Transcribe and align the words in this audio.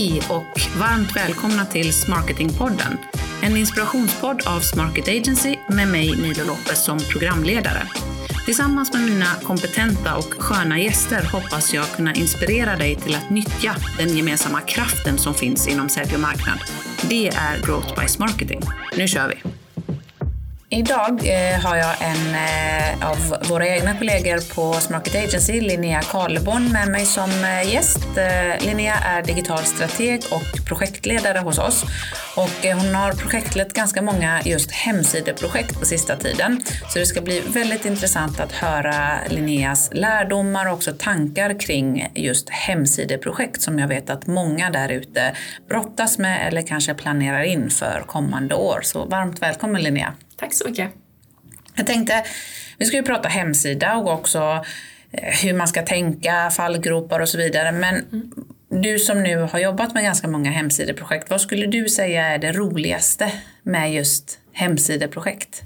Hej 0.00 0.22
och 0.28 0.60
varmt 0.78 1.16
välkomna 1.16 1.64
till 1.64 1.92
Smarketingpodden. 1.92 2.98
En 3.42 3.56
inspirationspodd 3.56 4.42
av 4.46 4.60
Smarket 4.60 5.08
Agency 5.08 5.56
med 5.68 5.88
mig 5.88 6.16
Milo 6.16 6.44
Lopez 6.46 6.84
som 6.84 6.98
programledare. 6.98 7.82
Tillsammans 8.44 8.92
med 8.92 9.02
mina 9.02 9.34
kompetenta 9.42 10.16
och 10.16 10.34
sköna 10.38 10.78
gäster 10.78 11.22
hoppas 11.32 11.74
jag 11.74 11.92
kunna 11.96 12.14
inspirera 12.14 12.76
dig 12.76 12.96
till 12.96 13.14
att 13.14 13.30
nyttja 13.30 13.74
den 13.98 14.16
gemensamma 14.16 14.60
kraften 14.60 15.18
som 15.18 15.34
finns 15.34 15.68
inom 15.68 15.88
sälj 15.88 16.14
och 16.14 16.20
marknad. 16.20 16.58
Det 17.08 17.28
är 17.28 17.66
Growth 17.66 18.00
by 18.00 18.08
Smarketing. 18.08 18.60
Nu 18.96 19.08
kör 19.08 19.28
vi! 19.28 19.59
Idag 20.72 21.20
eh, 21.24 21.60
har 21.60 21.76
jag 21.76 21.94
en 22.00 22.34
eh, 22.34 23.10
av 23.10 23.48
våra 23.48 23.66
egna 23.66 23.94
kollegor 23.94 24.54
på 24.54 24.72
Smarket 24.72 25.14
Agency, 25.14 25.60
Linnea 25.60 26.02
Karleborn, 26.02 26.72
med 26.72 26.88
mig 26.88 27.06
som 27.06 27.30
eh, 27.30 27.72
gäst. 27.72 27.98
Eh, 28.16 28.66
Linnea 28.66 28.94
är 28.94 29.22
digital 29.22 29.58
strateg 29.58 30.22
och 30.30 30.66
projektledare 30.68 31.38
hos 31.38 31.58
oss. 31.58 31.84
Och 32.36 32.66
eh, 32.66 32.78
hon 32.78 32.94
har 32.94 33.12
projektlett 33.12 33.72
ganska 33.72 34.02
många 34.02 34.42
just 34.44 34.70
hemsideprojekt 34.70 35.80
på 35.80 35.86
sista 35.86 36.16
tiden. 36.16 36.60
Så 36.88 36.98
det 36.98 37.06
ska 37.06 37.20
bli 37.20 37.40
väldigt 37.40 37.84
intressant 37.84 38.40
att 38.40 38.52
höra 38.52 39.18
Linneas 39.28 39.90
lärdomar 39.92 40.66
och 40.66 40.72
också 40.72 40.92
tankar 40.98 41.60
kring 41.60 42.10
just 42.14 42.50
hemsideprojekt 42.50 43.62
som 43.62 43.78
jag 43.78 43.88
vet 43.88 44.10
att 44.10 44.26
många 44.26 44.70
där 44.70 44.88
ute 44.88 45.36
brottas 45.68 46.18
med 46.18 46.48
eller 46.48 46.62
kanske 46.62 46.94
planerar 46.94 47.42
in 47.42 47.70
för 47.70 48.04
kommande 48.06 48.54
år. 48.54 48.80
Så 48.82 49.04
varmt 49.04 49.42
välkommen 49.42 49.82
Linnea! 49.82 50.14
Tack 50.40 50.54
så 50.54 50.68
mycket. 50.68 50.90
Jag 51.74 51.86
tänkte, 51.86 52.24
vi 52.78 52.84
ska 52.84 52.96
ju 52.96 53.02
prata 53.02 53.28
hemsida 53.28 53.96
och 53.96 54.12
också 54.12 54.64
eh, 55.12 55.34
hur 55.42 55.54
man 55.54 55.68
ska 55.68 55.82
tänka, 55.82 56.50
fallgropar 56.50 57.20
och 57.20 57.28
så 57.28 57.38
vidare. 57.38 57.72
Men 57.72 57.94
mm. 57.94 58.32
du 58.68 58.98
som 58.98 59.22
nu 59.22 59.36
har 59.36 59.58
jobbat 59.58 59.94
med 59.94 60.02
ganska 60.02 60.28
många 60.28 60.50
hemsideprojekt, 60.50 61.30
vad 61.30 61.40
skulle 61.40 61.66
du 61.66 61.88
säga 61.88 62.26
är 62.26 62.38
det 62.38 62.52
roligaste 62.52 63.32
med 63.62 63.94
just 63.94 64.38
hemsideprojekt? 64.52 65.62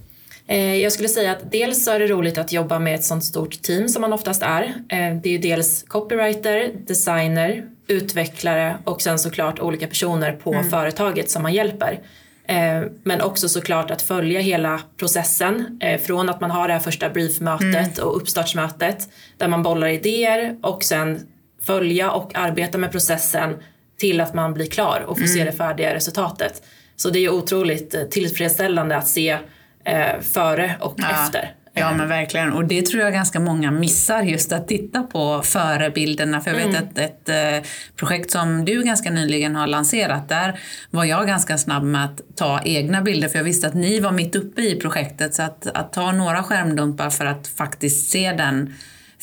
Eh, 0.47 0.77
jag 0.77 0.93
skulle 0.93 1.09
säga 1.09 1.33
att 1.33 1.53
dels 1.53 1.85
så 1.85 1.91
är 1.91 1.99
det 1.99 2.07
roligt 2.07 2.39
att 2.39 2.53
jobba 2.53 2.79
med 2.79 2.95
ett 2.95 3.05
sånt 3.05 3.25
stort 3.25 3.63
team 3.63 3.89
som 3.89 4.01
man 4.01 4.13
oftast 4.13 4.43
är. 4.43 4.63
Eh, 4.63 5.15
det 5.23 5.29
är 5.29 5.33
ju 5.33 5.39
dels 5.39 5.83
copywriter, 5.83 6.71
designer, 6.87 7.65
utvecklare 7.87 8.79
och 8.85 9.03
sen 9.03 9.19
såklart 9.19 9.61
olika 9.61 9.87
personer 9.87 10.33
på 10.33 10.53
mm. 10.53 10.71
företaget 10.71 11.31
som 11.31 11.43
man 11.43 11.53
hjälper. 11.53 12.01
Eh, 12.47 12.83
men 13.03 13.21
också 13.21 13.49
såklart 13.49 13.91
att 13.91 14.03
följa 14.03 14.41
hela 14.41 14.81
processen 14.97 15.79
eh, 15.81 16.01
från 16.01 16.29
att 16.29 16.41
man 16.41 16.51
har 16.51 16.69
det 16.69 16.75
här 16.75 16.81
första 16.81 17.11
briefmötet 17.11 17.99
mm. 17.99 18.09
och 18.09 18.17
uppstartsmötet 18.17 19.09
där 19.37 19.49
man 19.49 19.63
bollar 19.63 19.89
idéer 19.89 20.57
och 20.63 20.85
sen 20.85 21.27
följa 21.63 22.11
och 22.11 22.31
arbeta 22.35 22.79
med 22.79 22.93
processen 22.93 23.57
till 23.99 24.21
att 24.21 24.35
man 24.35 24.55
blir 24.55 24.67
klar 24.67 25.01
och 25.07 25.19
får 25.19 25.25
mm. 25.25 25.37
se 25.37 25.45
det 25.45 25.53
färdiga 25.53 25.95
resultatet. 25.95 26.63
Så 26.97 27.11
det 27.11 27.19
är 27.19 27.29
otroligt 27.29 27.95
eh, 27.95 28.03
tillfredsställande 28.03 28.97
att 28.97 29.09
se 29.09 29.39
före 30.21 30.77
och 30.81 30.95
ja. 30.97 31.11
efter. 31.11 31.55
Ja 31.75 31.95
men 31.95 32.09
verkligen 32.09 32.53
och 32.53 32.65
det 32.65 32.83
tror 32.83 33.03
jag 33.03 33.13
ganska 33.13 33.41
många 33.41 33.71
missar 33.71 34.23
just 34.23 34.53
att 34.53 34.69
titta 34.69 35.03
på 35.03 35.43
förebilderna. 35.43 36.41
För 36.41 36.51
jag 36.51 36.57
vet 36.57 36.67
mm. 36.67 36.85
att 36.85 36.99
ett 36.99 37.29
eh, 37.29 37.69
projekt 37.97 38.31
som 38.31 38.65
du 38.65 38.83
ganska 38.83 39.11
nyligen 39.11 39.57
har 39.57 39.67
lanserat 39.67 40.29
där 40.29 40.61
var 40.91 41.05
jag 41.05 41.27
ganska 41.27 41.59
snabb 41.59 41.85
med 41.85 42.05
att 42.05 42.21
ta 42.37 42.61
egna 42.65 43.03
bilder 43.03 43.29
för 43.29 43.39
jag 43.39 43.45
visste 43.45 43.67
att 43.67 43.75
ni 43.75 44.01
var 44.01 44.13
mitt 44.13 44.37
uppe 44.37 44.63
i 44.63 44.77
projektet 44.81 45.35
så 45.35 45.43
att, 45.43 45.67
att 45.67 45.93
ta 45.93 46.13
några 46.13 46.43
skärmdumpar 46.43 47.11
för 47.11 47.27
att 47.27 47.47
faktiskt 47.47 48.11
se 48.11 48.33
den 48.33 48.75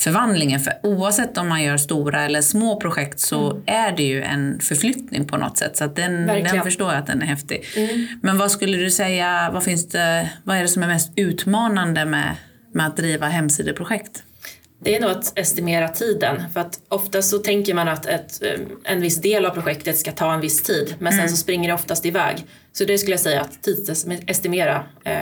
förvandlingen. 0.04 0.60
För 0.60 0.74
oavsett 0.84 1.38
om 1.38 1.50
man 1.50 1.64
gör 1.64 1.78
stora 1.78 2.22
eller 2.22 2.42
små 2.42 2.80
projekt 2.80 3.20
så 3.20 3.52
mm. 3.52 3.64
är 3.66 3.92
det 3.92 4.04
ju 4.04 4.22
en 4.22 4.60
förflyttning 4.60 5.28
på 5.28 5.38
något 5.38 5.58
sätt. 5.58 5.78
Så 5.78 5.84
att 5.84 5.96
den, 5.96 6.28
den 6.28 6.64
förstår 6.64 6.92
jag 6.92 7.00
att 7.00 7.08
den 7.08 7.22
är 7.22 7.26
häftig. 7.26 7.66
Mm. 7.76 8.08
Men 8.22 8.38
vad 8.38 8.52
skulle 8.52 8.78
du 8.78 8.92
säga, 8.92 9.50
vad, 9.54 9.64
finns 9.64 9.90
det, 9.90 10.30
vad 10.44 10.58
är 10.58 10.62
det 10.62 10.68
som 10.68 10.84
är 10.84 10.88
mest 10.88 11.12
utmanande 11.16 12.06
med, 12.06 12.36
med 12.74 12.88
att 12.88 12.98
driva 12.98 13.28
hemsideprojekt? 13.28 14.24
Det 14.84 14.96
är 14.96 15.02
nog 15.02 15.12
att 15.12 15.40
estimera 15.40 15.88
tiden. 15.88 16.44
För 16.54 16.60
att 16.60 16.80
ofta 16.90 17.22
så 17.22 17.38
tänker 17.38 17.74
man 17.74 17.88
att 17.88 18.06
ett, 18.06 18.42
en 18.84 19.02
viss 19.02 19.22
del 19.22 19.46
av 19.46 19.50
projektet 19.50 19.98
ska 19.98 20.12
ta 20.12 20.34
en 20.34 20.42
viss 20.42 20.64
tid. 20.64 20.96
Men 21.00 21.12
sen 21.12 21.20
mm. 21.20 21.30
så 21.30 21.38
springer 21.38 21.70
det 21.70 21.76
oftast 21.76 22.06
iväg. 22.06 22.46
Så 22.74 22.86
det 22.86 22.98
skulle 22.98 23.14
jag 23.14 23.20
säga 23.20 23.42
att 23.42 23.64
tidsestimera 23.64 24.84
eh, 25.04 25.18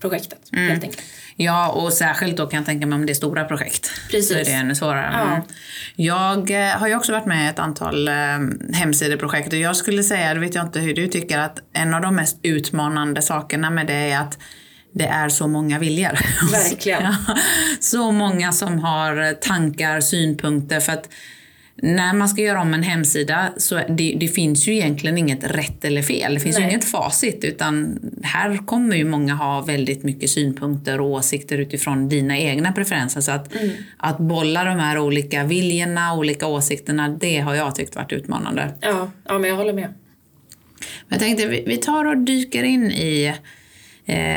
projektet 0.00 0.38
mm. 0.52 0.68
helt 0.68 0.84
enkelt. 0.84 1.02
Ja, 1.36 1.68
och 1.72 1.92
särskilt 1.92 2.36
då 2.36 2.46
kan 2.46 2.56
jag 2.56 2.66
tänka 2.66 2.86
mig 2.86 2.96
om 2.96 3.06
det 3.06 3.12
är 3.12 3.14
stora 3.14 3.44
projekt. 3.44 3.90
Precis. 4.10 4.28
Så 4.28 4.34
är 4.34 4.44
det 4.44 4.52
ännu 4.52 4.74
svårare. 4.74 5.10
Ja. 5.12 5.34
Mm. 5.34 5.42
Jag 5.96 6.50
eh, 6.50 6.78
har 6.78 6.88
ju 6.88 6.96
också 6.96 7.12
varit 7.12 7.26
med 7.26 7.46
i 7.46 7.48
ett 7.48 7.58
antal 7.58 8.08
eh, 8.08 8.14
hemsideprojekt 8.72 9.52
och 9.52 9.58
jag 9.58 9.76
skulle 9.76 10.02
säga, 10.02 10.34
det 10.34 10.40
vet 10.40 10.54
jag 10.54 10.66
inte 10.66 10.80
hur 10.80 10.94
du 10.94 11.06
tycker, 11.06 11.38
att 11.38 11.58
en 11.72 11.94
av 11.94 12.00
de 12.00 12.16
mest 12.16 12.38
utmanande 12.42 13.22
sakerna 13.22 13.70
med 13.70 13.86
det 13.86 14.10
är 14.10 14.20
att 14.20 14.38
det 14.92 15.06
är 15.06 15.28
så 15.28 15.46
många 15.46 15.78
viljor. 15.78 16.18
Verkligen. 16.52 17.02
ja, 17.02 17.16
så 17.80 18.12
många 18.12 18.52
som 18.52 18.78
har 18.78 19.34
tankar, 19.34 20.00
synpunkter. 20.00 20.80
för 20.80 20.92
att 20.92 21.08
när 21.82 22.12
man 22.14 22.28
ska 22.28 22.42
göra 22.42 22.60
om 22.60 22.74
en 22.74 22.82
hemsida 22.82 23.52
så 23.56 23.80
det, 23.88 24.16
det 24.20 24.28
finns 24.28 24.68
ju 24.68 24.74
egentligen 24.74 25.18
inget 25.18 25.44
rätt 25.44 25.84
eller 25.84 26.02
fel. 26.02 26.34
Det 26.34 26.40
finns 26.40 26.56
Nej. 26.56 26.64
ju 26.64 26.70
inget 26.70 26.84
facit 26.84 27.44
utan 27.44 27.98
här 28.22 28.66
kommer 28.66 28.96
ju 28.96 29.04
många 29.04 29.34
ha 29.34 29.60
väldigt 29.60 30.02
mycket 30.02 30.30
synpunkter 30.30 31.00
och 31.00 31.10
åsikter 31.10 31.58
utifrån 31.58 32.08
dina 32.08 32.38
egna 32.38 32.72
preferenser. 32.72 33.20
Så 33.20 33.32
att, 33.32 33.54
mm. 33.54 33.70
att 33.96 34.18
bolla 34.18 34.64
de 34.64 34.78
här 34.78 34.98
olika 34.98 35.44
viljorna, 35.44 36.14
olika 36.14 36.46
åsikterna, 36.46 37.08
det 37.08 37.38
har 37.38 37.54
jag 37.54 37.74
tyckt 37.74 37.96
varit 37.96 38.12
utmanande. 38.12 38.74
Ja, 38.80 39.10
ja 39.24 39.38
men 39.38 39.50
jag 39.50 39.56
håller 39.56 39.72
med. 39.72 39.94
Jag 41.08 41.18
tänkte 41.18 41.46
vi, 41.46 41.64
vi 41.66 41.76
tar 41.76 42.04
och 42.04 42.18
dyker 42.18 42.62
in 42.62 42.90
i 42.90 43.34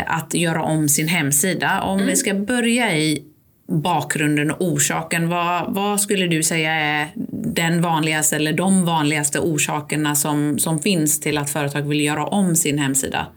att 0.05 0.33
göra 0.33 0.63
om 0.63 0.89
sin 0.89 1.07
hemsida. 1.07 1.81
Om 1.81 1.97
mm. 1.97 2.07
vi 2.07 2.15
ska 2.15 2.33
börja 2.33 2.97
i 2.97 3.23
bakgrunden 3.67 4.51
och 4.51 4.61
orsaken. 4.61 5.29
Vad, 5.29 5.73
vad, 5.73 6.01
skulle 6.01 6.27
du 6.27 6.43
säga 6.43 6.71
är 6.73 7.07
den 7.55 7.81
vanligaste 7.81 8.35
eller 8.35 8.53
de 8.53 8.85
vanligaste 8.85 9.39
orsakerna 9.39 10.15
som, 10.15 10.59
som 10.59 10.79
finns 10.79 11.19
till 11.19 11.37
att 11.37 11.49
företag 11.49 11.81
vill 11.81 12.01
göra 12.01 12.25
om 12.25 12.55
sin 12.55 12.77
hemsida? 12.77 13.27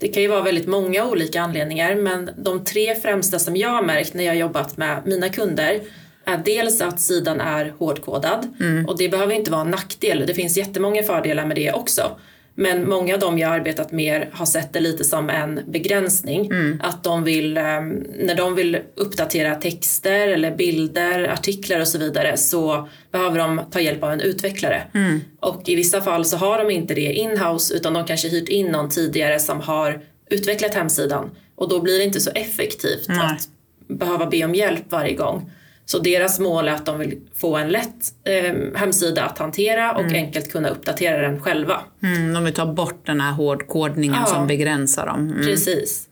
Det 0.00 0.08
kan 0.08 0.22
ju 0.22 0.28
vara 0.28 0.42
väldigt 0.42 0.66
många 0.68 1.04
olika 1.04 1.40
anledningar 1.40 1.94
men 1.94 2.30
de 2.36 2.64
tre 2.64 2.94
främsta 2.94 3.38
som 3.38 3.56
jag 3.56 3.68
har 3.68 3.82
märkt 3.82 4.14
när 4.14 4.24
jag 4.24 4.36
jobbat 4.36 4.76
med 4.76 5.02
mina 5.06 5.28
kunder 5.28 5.80
är 6.24 6.38
dels 6.44 6.80
att 6.80 7.00
sidan 7.00 7.40
är 7.40 7.74
hårdkodad 7.78 8.54
mm. 8.60 8.86
och 8.86 8.98
det 8.98 9.08
behöver 9.08 9.34
inte 9.34 9.50
vara 9.50 9.60
en 9.60 9.70
nackdel. 9.70 10.24
Det 10.26 10.34
finns 10.34 10.56
jättemånga 10.56 11.02
fördelar 11.02 11.46
med 11.46 11.56
det 11.56 11.72
också. 11.72 12.16
Men 12.60 12.88
många 12.88 13.14
av 13.14 13.20
dem 13.20 13.38
jag 13.38 13.52
arbetat 13.52 13.92
med 13.92 14.26
har 14.32 14.46
sett 14.46 14.72
det 14.72 14.80
lite 14.80 15.04
som 15.04 15.30
en 15.30 15.60
begränsning. 15.66 16.46
Mm. 16.46 16.80
Att 16.82 17.04
de 17.04 17.24
vill, 17.24 17.56
ehm, 17.56 17.88
när 18.18 18.34
de 18.34 18.54
vill 18.54 18.78
uppdatera 18.94 19.54
texter 19.54 20.28
eller 20.28 20.56
bilder, 20.56 21.28
artiklar 21.28 21.80
och 21.80 21.88
så 21.88 21.98
vidare 21.98 22.36
så 22.36 22.88
behöver 23.12 23.38
de 23.38 23.60
ta 23.70 23.80
hjälp 23.80 24.02
av 24.02 24.12
en 24.12 24.20
utvecklare. 24.20 24.82
Mm. 24.94 25.20
Och 25.40 25.68
i 25.68 25.74
vissa 25.74 26.00
fall 26.00 26.24
så 26.24 26.36
har 26.36 26.58
de 26.58 26.70
inte 26.70 26.94
det 26.94 27.12
inhouse 27.12 27.74
utan 27.74 27.92
de 27.92 28.04
kanske 28.04 28.28
hyrt 28.28 28.48
in 28.48 28.66
någon 28.66 28.90
tidigare 28.90 29.38
som 29.40 29.60
har 29.60 30.00
utvecklat 30.30 30.74
hemsidan. 30.74 31.30
Och 31.54 31.68
då 31.68 31.80
blir 31.80 31.98
det 31.98 32.04
inte 32.04 32.20
så 32.20 32.30
effektivt 32.34 33.08
mm. 33.08 33.20
att 33.20 33.48
behöva 33.88 34.26
be 34.26 34.44
om 34.44 34.54
hjälp 34.54 34.84
varje 34.88 35.14
gång. 35.14 35.50
Så 35.90 35.98
deras 35.98 36.38
mål 36.38 36.68
är 36.68 36.72
att 36.72 36.86
de 36.86 36.98
vill 36.98 37.18
få 37.34 37.56
en 37.56 37.68
lätt 37.68 38.14
eh, 38.24 38.54
hemsida 38.74 39.24
att 39.24 39.38
hantera 39.38 39.92
och 39.92 40.00
mm. 40.00 40.14
enkelt 40.14 40.52
kunna 40.52 40.68
uppdatera 40.68 41.22
den 41.22 41.42
själva. 41.42 41.80
Mm, 42.02 42.34
de 42.34 42.44
vill 42.44 42.54
ta 42.54 42.66
bort 42.66 43.06
den 43.06 43.20
här 43.20 43.32
hårdkodningen 43.32 44.16
ja, 44.20 44.26
som 44.26 44.46
begränsar 44.46 45.06
dem. 45.06 45.20
Mm. 45.20 45.42
Precis. 45.42 46.08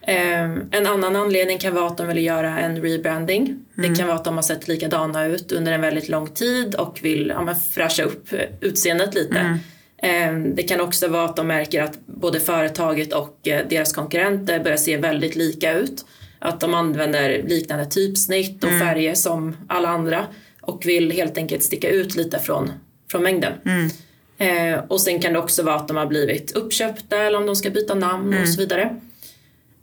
Eh, 0.00 0.42
en 0.70 0.86
annan 0.86 1.16
anledning 1.16 1.58
kan 1.58 1.74
vara 1.74 1.86
att 1.86 1.96
de 1.96 2.06
vill 2.06 2.24
göra 2.24 2.58
en 2.58 2.82
rebranding. 2.82 3.64
Det 3.74 3.86
mm. 3.86 3.96
kan 3.96 4.06
vara 4.06 4.16
att 4.16 4.24
de 4.24 4.34
har 4.34 4.42
sett 4.42 4.68
likadana 4.68 5.26
ut 5.26 5.52
under 5.52 5.72
en 5.72 5.80
väldigt 5.80 6.08
lång 6.08 6.26
tid 6.26 6.74
och 6.74 6.98
vill 7.02 7.32
ja, 7.36 7.54
fräscha 7.70 8.02
upp 8.02 8.28
utseendet 8.60 9.14
lite. 9.14 9.58
Eh, 10.02 10.34
det 10.54 10.62
kan 10.62 10.80
också 10.80 11.08
vara 11.08 11.24
att 11.24 11.36
de 11.36 11.46
märker 11.46 11.82
att 11.82 12.06
både 12.06 12.40
företaget 12.40 13.12
och 13.12 13.48
eh, 13.48 13.66
deras 13.68 13.92
konkurrenter 13.92 14.60
börjar 14.60 14.76
se 14.76 14.96
väldigt 14.96 15.36
lika 15.36 15.72
ut 15.72 16.04
att 16.38 16.60
de 16.60 16.74
använder 16.74 17.42
liknande 17.42 17.86
typsnitt 17.86 18.64
och 18.64 18.70
mm. 18.70 18.86
färger 18.86 19.14
som 19.14 19.56
alla 19.68 19.88
andra 19.88 20.26
och 20.60 20.86
vill 20.86 21.12
helt 21.12 21.38
enkelt 21.38 21.62
sticka 21.62 21.88
ut 21.88 22.16
lite 22.16 22.38
från, 22.38 22.72
från 23.10 23.22
mängden. 23.22 23.52
Mm. 23.64 23.90
Eh, 24.38 24.84
och 24.88 25.00
sen 25.00 25.20
kan 25.20 25.32
det 25.32 25.38
också 25.38 25.62
vara 25.62 25.76
att 25.76 25.88
de 25.88 25.96
har 25.96 26.06
blivit 26.06 26.52
uppköpta 26.52 27.16
eller 27.16 27.38
om 27.38 27.46
de 27.46 27.56
ska 27.56 27.70
byta 27.70 27.94
namn 27.94 28.28
mm. 28.28 28.42
och 28.42 28.48
så 28.48 28.60
vidare. 28.60 28.96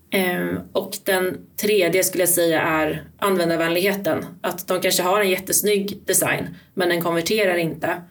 Eh, 0.09 0.57
och 0.71 0.97
den 1.03 1.37
tredje 1.61 2.03
skulle 2.03 2.21
jag 2.21 2.29
säga 2.29 2.61
är 2.61 3.03
användarvänligheten. 3.17 4.25
Att 4.41 4.67
de 4.67 4.81
kanske 4.81 5.03
har 5.03 5.21
en 5.21 5.29
jättesnygg 5.29 6.01
design 6.05 6.47
men 6.73 6.89
den 6.89 7.01
konverterar 7.01 7.57
inte. 7.57 8.01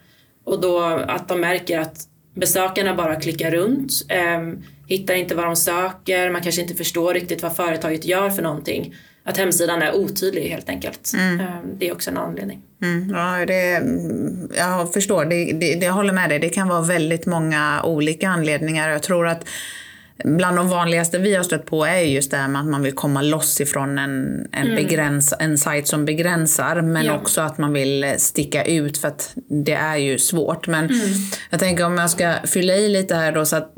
Och 0.43 0.61
då 0.61 0.79
att 0.83 1.27
de 1.27 1.39
märker 1.39 1.79
att 1.79 1.97
besökarna 2.33 2.95
bara 2.95 3.15
klickar 3.15 3.51
runt. 3.51 3.91
Eh, 4.09 4.41
hittar 4.87 5.13
inte 5.13 5.35
vad 5.35 5.45
de 5.45 5.55
söker, 5.55 6.29
man 6.29 6.41
kanske 6.41 6.61
inte 6.61 6.75
förstår 6.75 7.13
riktigt 7.13 7.43
vad 7.43 7.55
företaget 7.55 8.05
gör 8.05 8.29
för 8.29 8.41
någonting. 8.41 8.95
Att 9.23 9.37
hemsidan 9.37 9.81
är 9.81 9.95
otydlig 9.95 10.49
helt 10.49 10.69
enkelt. 10.69 11.11
Mm. 11.15 11.41
Det 11.77 11.87
är 11.87 11.93
också 11.93 12.09
en 12.09 12.17
anledning. 12.17 12.61
Mm, 12.81 13.09
ja, 13.15 13.45
det, 13.45 13.81
jag 14.57 14.93
förstår, 14.93 15.25
det, 15.25 15.45
det, 15.45 15.75
det, 15.75 15.85
jag 15.85 15.93
håller 15.93 16.13
med 16.13 16.29
dig. 16.29 16.39
Det 16.39 16.49
kan 16.49 16.67
vara 16.67 16.81
väldigt 16.81 17.25
många 17.25 17.81
olika 17.83 18.29
anledningar. 18.29 18.89
Jag 18.89 19.03
tror 19.03 19.27
att 19.27 19.47
Bland 20.23 20.57
de 20.57 20.69
vanligaste 20.69 21.19
vi 21.19 21.35
har 21.35 21.43
stött 21.43 21.65
på 21.65 21.85
är 21.85 21.99
just 21.99 22.31
det 22.31 22.37
här 22.37 22.47
med 22.47 22.61
att 22.61 22.67
man 22.67 22.81
vill 22.81 22.93
komma 22.93 23.21
loss 23.21 23.61
ifrån 23.61 23.97
en, 23.97 24.47
en, 24.51 24.65
mm. 24.65 24.75
begräns, 24.75 25.33
en 25.39 25.57
sajt 25.57 25.87
som 25.87 26.05
begränsar 26.05 26.81
men 26.81 27.05
ja. 27.05 27.15
också 27.15 27.41
att 27.41 27.57
man 27.57 27.73
vill 27.73 28.15
sticka 28.17 28.63
ut 28.63 28.97
för 28.97 29.07
att 29.07 29.33
det 29.65 29.73
är 29.73 29.97
ju 29.97 30.17
svårt. 30.17 30.67
Men 30.67 30.85
mm. 30.85 31.09
jag 31.49 31.59
tänker 31.59 31.85
om 31.85 31.97
jag 31.97 32.09
ska 32.09 32.33
fylla 32.43 32.75
i 32.75 32.89
lite 32.89 33.15
här 33.15 33.31
då 33.31 33.45
så 33.45 33.55
att 33.55 33.73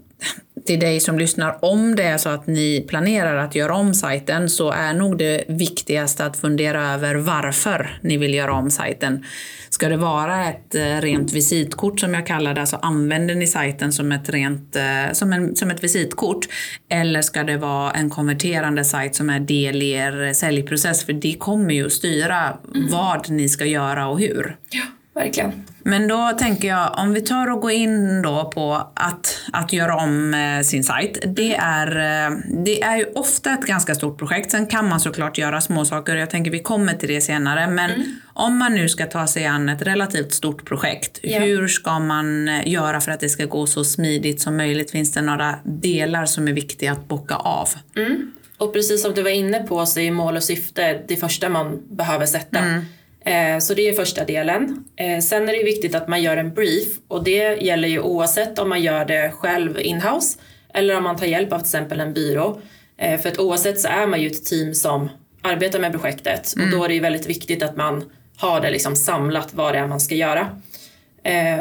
till 0.67 0.79
dig 0.79 0.99
som 0.99 1.19
lyssnar, 1.19 1.65
om 1.65 1.95
det 1.95 2.03
är 2.03 2.17
så 2.17 2.29
att 2.29 2.47
ni 2.47 2.85
planerar 2.87 3.35
att 3.35 3.55
göra 3.55 3.75
om 3.75 3.93
sajten 3.93 4.49
så 4.49 4.71
är 4.71 4.93
nog 4.93 5.17
det 5.17 5.43
viktigaste 5.47 6.25
att 6.25 6.37
fundera 6.37 6.93
över 6.93 7.15
varför 7.15 7.99
ni 8.01 8.17
vill 8.17 8.33
göra 8.33 8.53
om 8.53 8.71
sajten. 8.71 9.25
Ska 9.69 9.89
det 9.89 9.97
vara 9.97 10.49
ett 10.49 10.75
eh, 10.75 11.01
rent 11.01 11.33
visitkort 11.33 11.99
som 11.99 12.13
jag 12.13 12.27
kallar 12.27 12.53
det, 12.53 12.61
alltså 12.61 12.75
använder 12.75 13.35
ni 13.35 13.47
sajten 13.47 13.93
som 13.93 14.11
ett, 14.11 14.29
rent, 14.29 14.75
eh, 14.75 15.13
som 15.13 15.33
en, 15.33 15.55
som 15.55 15.71
ett 15.71 15.83
visitkort? 15.83 16.47
Eller 16.89 17.21
ska 17.21 17.43
det 17.43 17.57
vara 17.57 17.91
en 17.91 18.09
konverterande 18.09 18.83
sajt 18.83 19.15
som 19.15 19.29
är 19.29 19.39
del 19.39 19.81
i 19.81 19.89
er 19.91 20.33
säljprocess? 20.33 21.05
För 21.05 21.13
det 21.13 21.33
kommer 21.39 21.73
ju 21.73 21.85
att 21.85 21.91
styra 21.91 22.57
mm. 22.75 22.91
vad 22.91 23.29
ni 23.29 23.49
ska 23.49 23.65
göra 23.65 24.07
och 24.07 24.19
hur. 24.19 24.57
Ja, 24.69 24.83
verkligen. 25.17 25.51
Men 25.87 26.07
då 26.07 26.31
tänker 26.39 26.67
jag, 26.67 26.95
om 26.97 27.13
vi 27.13 27.21
tar 27.21 27.51
och 27.51 27.61
går 27.61 27.71
in 27.71 28.21
då 28.21 28.51
på 28.53 28.91
att, 28.93 29.41
att 29.53 29.73
göra 29.73 29.95
om 29.95 30.33
eh, 30.33 30.63
sin 30.63 30.83
sajt. 30.83 31.19
Det 31.25 31.55
är, 31.55 31.87
eh, 31.87 32.37
det 32.65 32.83
är 32.83 32.97
ju 32.97 33.05
ofta 33.15 33.53
ett 33.53 33.65
ganska 33.65 33.95
stort 33.95 34.19
projekt. 34.19 34.51
Sen 34.51 34.67
kan 34.67 34.89
man 34.89 34.99
såklart 34.99 35.37
göra 35.37 35.61
små 35.61 35.85
saker. 35.85 36.15
Jag 36.15 36.29
tänker 36.29 36.51
vi 36.51 36.59
kommer 36.59 36.93
till 36.93 37.09
det 37.09 37.21
senare. 37.21 37.67
Men 37.67 37.91
mm. 37.91 38.15
om 38.33 38.57
man 38.57 38.75
nu 38.75 38.89
ska 38.89 39.05
ta 39.05 39.27
sig 39.27 39.45
an 39.45 39.69
ett 39.69 39.81
relativt 39.81 40.33
stort 40.33 40.65
projekt. 40.65 41.19
Yeah. 41.23 41.43
Hur 41.43 41.67
ska 41.67 41.99
man 41.99 42.47
eh, 42.47 42.67
göra 42.67 43.01
för 43.01 43.11
att 43.11 43.19
det 43.19 43.29
ska 43.29 43.45
gå 43.45 43.67
så 43.67 43.83
smidigt 43.83 44.41
som 44.41 44.57
möjligt? 44.57 44.91
Finns 44.91 45.11
det 45.11 45.21
några 45.21 45.55
delar 45.63 46.25
som 46.25 46.47
är 46.47 46.53
viktiga 46.53 46.91
att 46.91 47.07
bocka 47.07 47.35
av? 47.35 47.69
Mm. 47.95 48.31
Och 48.57 48.73
precis 48.73 49.01
som 49.01 49.13
du 49.13 49.23
var 49.23 49.29
inne 49.29 49.59
på 49.59 49.85
så 49.85 49.99
är 49.99 50.11
mål 50.11 50.35
och 50.35 50.43
syfte 50.43 51.01
det 51.07 51.15
första 51.15 51.49
man 51.49 51.81
behöver 51.89 52.25
sätta. 52.25 52.59
Mm. 52.59 52.85
Eh, 53.27 53.59
så 53.59 53.73
det 53.73 53.89
är 53.89 53.93
första 53.93 54.25
delen. 54.25 54.85
Eh, 54.95 55.19
sen 55.19 55.49
är 55.49 55.53
det 55.53 55.63
viktigt 55.63 55.95
att 55.95 56.07
man 56.07 56.21
gör 56.21 56.37
en 56.37 56.53
brief 56.53 56.87
och 57.07 57.23
det 57.23 57.61
gäller 57.61 57.87
ju 57.87 57.99
oavsett 57.99 58.59
om 58.59 58.69
man 58.69 58.81
gör 58.81 59.05
det 59.05 59.31
själv 59.31 59.79
inhouse 59.79 60.39
eller 60.73 60.97
om 60.97 61.03
man 61.03 61.17
tar 61.17 61.25
hjälp 61.25 61.53
av 61.53 61.57
till 61.57 61.65
exempel 61.65 61.99
en 61.99 62.13
byrå. 62.13 62.61
Eh, 62.97 63.19
för 63.19 63.29
att 63.29 63.39
oavsett 63.39 63.79
så 63.79 63.87
är 63.87 64.07
man 64.07 64.21
ju 64.21 64.27
ett 64.27 64.45
team 64.45 64.73
som 64.73 65.09
arbetar 65.41 65.79
med 65.79 65.91
projektet 65.91 66.55
mm. 66.55 66.67
och 66.67 66.77
då 66.77 66.83
är 66.83 66.87
det 66.87 66.93
ju 66.93 66.99
väldigt 66.99 67.25
viktigt 67.25 67.63
att 67.63 67.75
man 67.75 68.09
har 68.37 68.61
det 68.61 68.69
liksom 68.69 68.95
samlat 68.95 69.53
vad 69.53 69.73
det 69.73 69.79
är 69.79 69.87
man 69.87 69.99
ska 69.99 70.15
göra. 70.15 70.61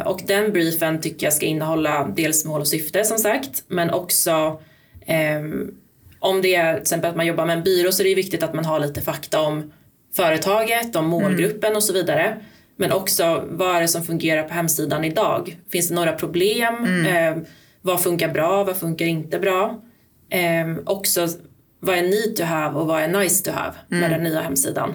Och 0.05 0.21
den 0.27 0.53
briefen 0.53 1.01
tycker 1.01 1.27
jag 1.27 1.33
ska 1.33 1.47
innehålla 1.47 2.13
dels 2.17 2.45
mål 2.45 2.61
och 2.61 2.69
syfte 2.69 3.05
som 3.05 3.19
sagt 3.19 3.65
men 3.69 3.91
också 3.91 4.61
om 6.19 6.43
det 6.43 6.55
är 6.55 6.75
till 6.75 6.83
exempel 6.83 7.11
att 7.11 7.17
man 7.17 7.27
jobbar 7.27 7.47
med 7.47 7.57
en 7.57 7.65
byrå 7.65 7.93
så 7.93 8.03
är 8.03 8.05
det 8.05 8.15
viktigt 8.15 8.43
att 8.43 8.55
man 8.55 8.65
har 8.65 8.81
lite 8.81 9.01
fakta 9.01 9.41
om 9.41 9.73
företaget, 10.17 10.97
om 10.97 11.07
målgruppen 11.07 11.69
mm. 11.69 11.77
och 11.77 11.83
så 11.83 11.93
vidare. 11.93 12.37
Men 12.77 12.93
också 12.93 13.45
vad 13.49 13.77
är 13.77 13.81
det 13.81 13.89
som 13.89 14.05
fungerar 14.05 14.43
på 14.43 14.55
hemsidan 14.55 15.05
idag? 15.05 15.57
Finns 15.73 15.89
det 15.89 15.95
några 15.95 16.13
problem? 16.13 16.75
Mm. 16.75 17.07
Eh, 17.07 17.45
vad 17.83 18.03
funkar 18.03 18.29
bra? 18.29 18.65
Vad 18.65 18.77
funkar 18.77 19.07
inte 19.07 19.39
bra? 19.39 19.81
Eh, 20.31 20.77
också 20.85 21.29
vad 21.81 21.99
är 21.99 22.03
need 22.03 22.37
to 22.37 22.43
have 22.43 22.79
och 22.79 22.87
vad 22.87 23.03
är 23.03 23.09
nice 23.09 23.45
to 23.45 23.51
have 23.51 23.75
mm. 23.91 24.01
med 24.01 24.11
den 24.11 24.23
nya 24.23 24.41
hemsidan? 24.41 24.95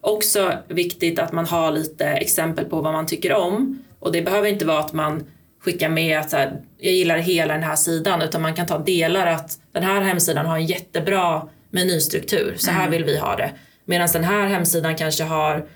Också 0.00 0.52
viktigt 0.68 1.18
att 1.18 1.32
man 1.32 1.46
har 1.46 1.70
lite 1.70 2.06
exempel 2.06 2.64
på 2.64 2.80
vad 2.80 2.92
man 2.92 3.06
tycker 3.06 3.32
om 3.32 3.82
och 3.98 4.12
det 4.12 4.22
behöver 4.22 4.48
inte 4.48 4.64
vara 4.64 4.78
att 4.78 4.92
man 4.92 5.24
skickar 5.60 5.88
med 5.88 6.18
att 6.18 6.30
så 6.30 6.36
här, 6.36 6.60
jag 6.78 6.92
gillar 6.92 7.18
hela 7.18 7.54
den 7.54 7.62
här 7.62 7.76
sidan 7.76 8.22
utan 8.22 8.42
man 8.42 8.54
kan 8.54 8.66
ta 8.66 8.78
delar 8.78 9.26
att 9.26 9.58
den 9.72 9.82
här 9.82 10.00
hemsidan 10.00 10.46
har 10.46 10.56
en 10.56 10.66
jättebra 10.66 11.48
menystruktur, 11.70 12.54
så 12.56 12.70
här 12.70 12.86
mm. 12.86 12.90
vill 12.90 13.04
vi 13.04 13.18
ha 13.18 13.36
det. 13.36 13.50
Medan 13.88 14.08
den 14.12 14.24
här 14.24 14.46
hemsidan 14.46 14.96
kanske 14.96 15.24
har 15.24 15.66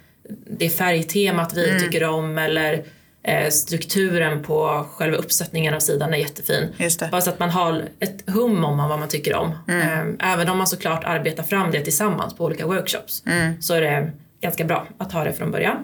det 0.47 0.69
färgtemat 0.69 1.55
vi 1.55 1.71
mm. 1.71 1.83
tycker 1.83 2.05
om 2.05 2.39
eller 2.39 2.85
eh, 3.23 3.51
strukturen 3.51 4.43
på 4.43 4.87
själva 4.91 5.17
uppsättningen 5.17 5.75
av 5.75 5.81
sidan 5.81 6.15
är 6.15 6.19
jättefin. 6.19 6.69
Bara 7.11 7.21
så 7.21 7.31
att 7.31 7.39
man 7.39 7.51
har 7.51 7.85
ett 8.01 8.31
hum 8.31 8.65
om 8.65 8.79
vad 8.89 8.99
man 8.99 9.09
tycker 9.09 9.35
om. 9.35 9.55
Mm. 9.69 10.19
Eh, 10.19 10.33
även 10.33 10.49
om 10.49 10.59
man 10.59 10.67
såklart 10.67 11.05
arbetar 11.05 11.43
fram 11.43 11.71
det 11.71 11.81
tillsammans 11.81 12.37
på 12.37 12.45
olika 12.45 12.67
workshops 12.67 13.23
mm. 13.27 13.63
så 13.63 13.75
är 13.75 13.81
det 13.81 14.11
ganska 14.41 14.65
bra 14.65 14.87
att 14.99 15.13
ha 15.13 15.25
det 15.25 15.33
från 15.33 15.51
början. 15.51 15.77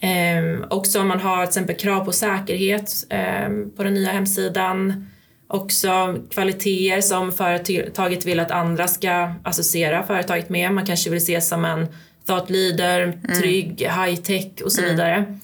Eh, 0.00 0.68
också 0.70 1.00
om 1.00 1.08
man 1.08 1.20
har 1.20 1.36
till 1.36 1.48
exempel 1.48 1.76
krav 1.76 2.04
på 2.04 2.12
säkerhet 2.12 2.92
eh, 3.10 3.48
på 3.76 3.84
den 3.84 3.94
nya 3.94 4.12
hemsidan 4.12 5.06
också 5.52 6.18
kvaliteter 6.30 7.00
som 7.00 7.32
företaget 7.32 8.26
vill 8.26 8.40
att 8.40 8.50
andra 8.50 8.88
ska 8.88 9.32
associera 9.42 10.02
företaget 10.02 10.48
med. 10.48 10.72
Man 10.72 10.86
kanske 10.86 11.10
vill 11.10 11.16
ses 11.16 11.48
som 11.48 11.64
en 11.64 11.86
thought 12.26 12.50
leader, 12.50 13.02
mm. 13.02 13.40
trygg, 13.40 13.82
mm. 13.82 14.04
high 14.04 14.20
tech 14.20 14.52
och 14.64 14.72
så 14.72 14.80
mm. 14.80 14.90
vidare. 14.90 15.38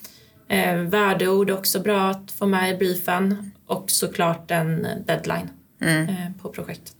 Eh, 0.49 0.75
värdeord 0.75 1.51
är 1.51 1.55
också 1.55 1.81
bra 1.81 2.11
att 2.11 2.31
få 2.31 2.47
med 2.47 2.75
i 2.75 2.77
briefen 2.77 3.53
och 3.67 3.91
såklart 3.91 4.51
en 4.51 4.87
deadline 5.07 5.51
mm. 5.81 6.09
eh, 6.09 6.43
på 6.43 6.49
projektet. 6.49 6.97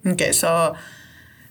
Okej, 0.00 0.12
okay, 0.12 0.32
så 0.32 0.76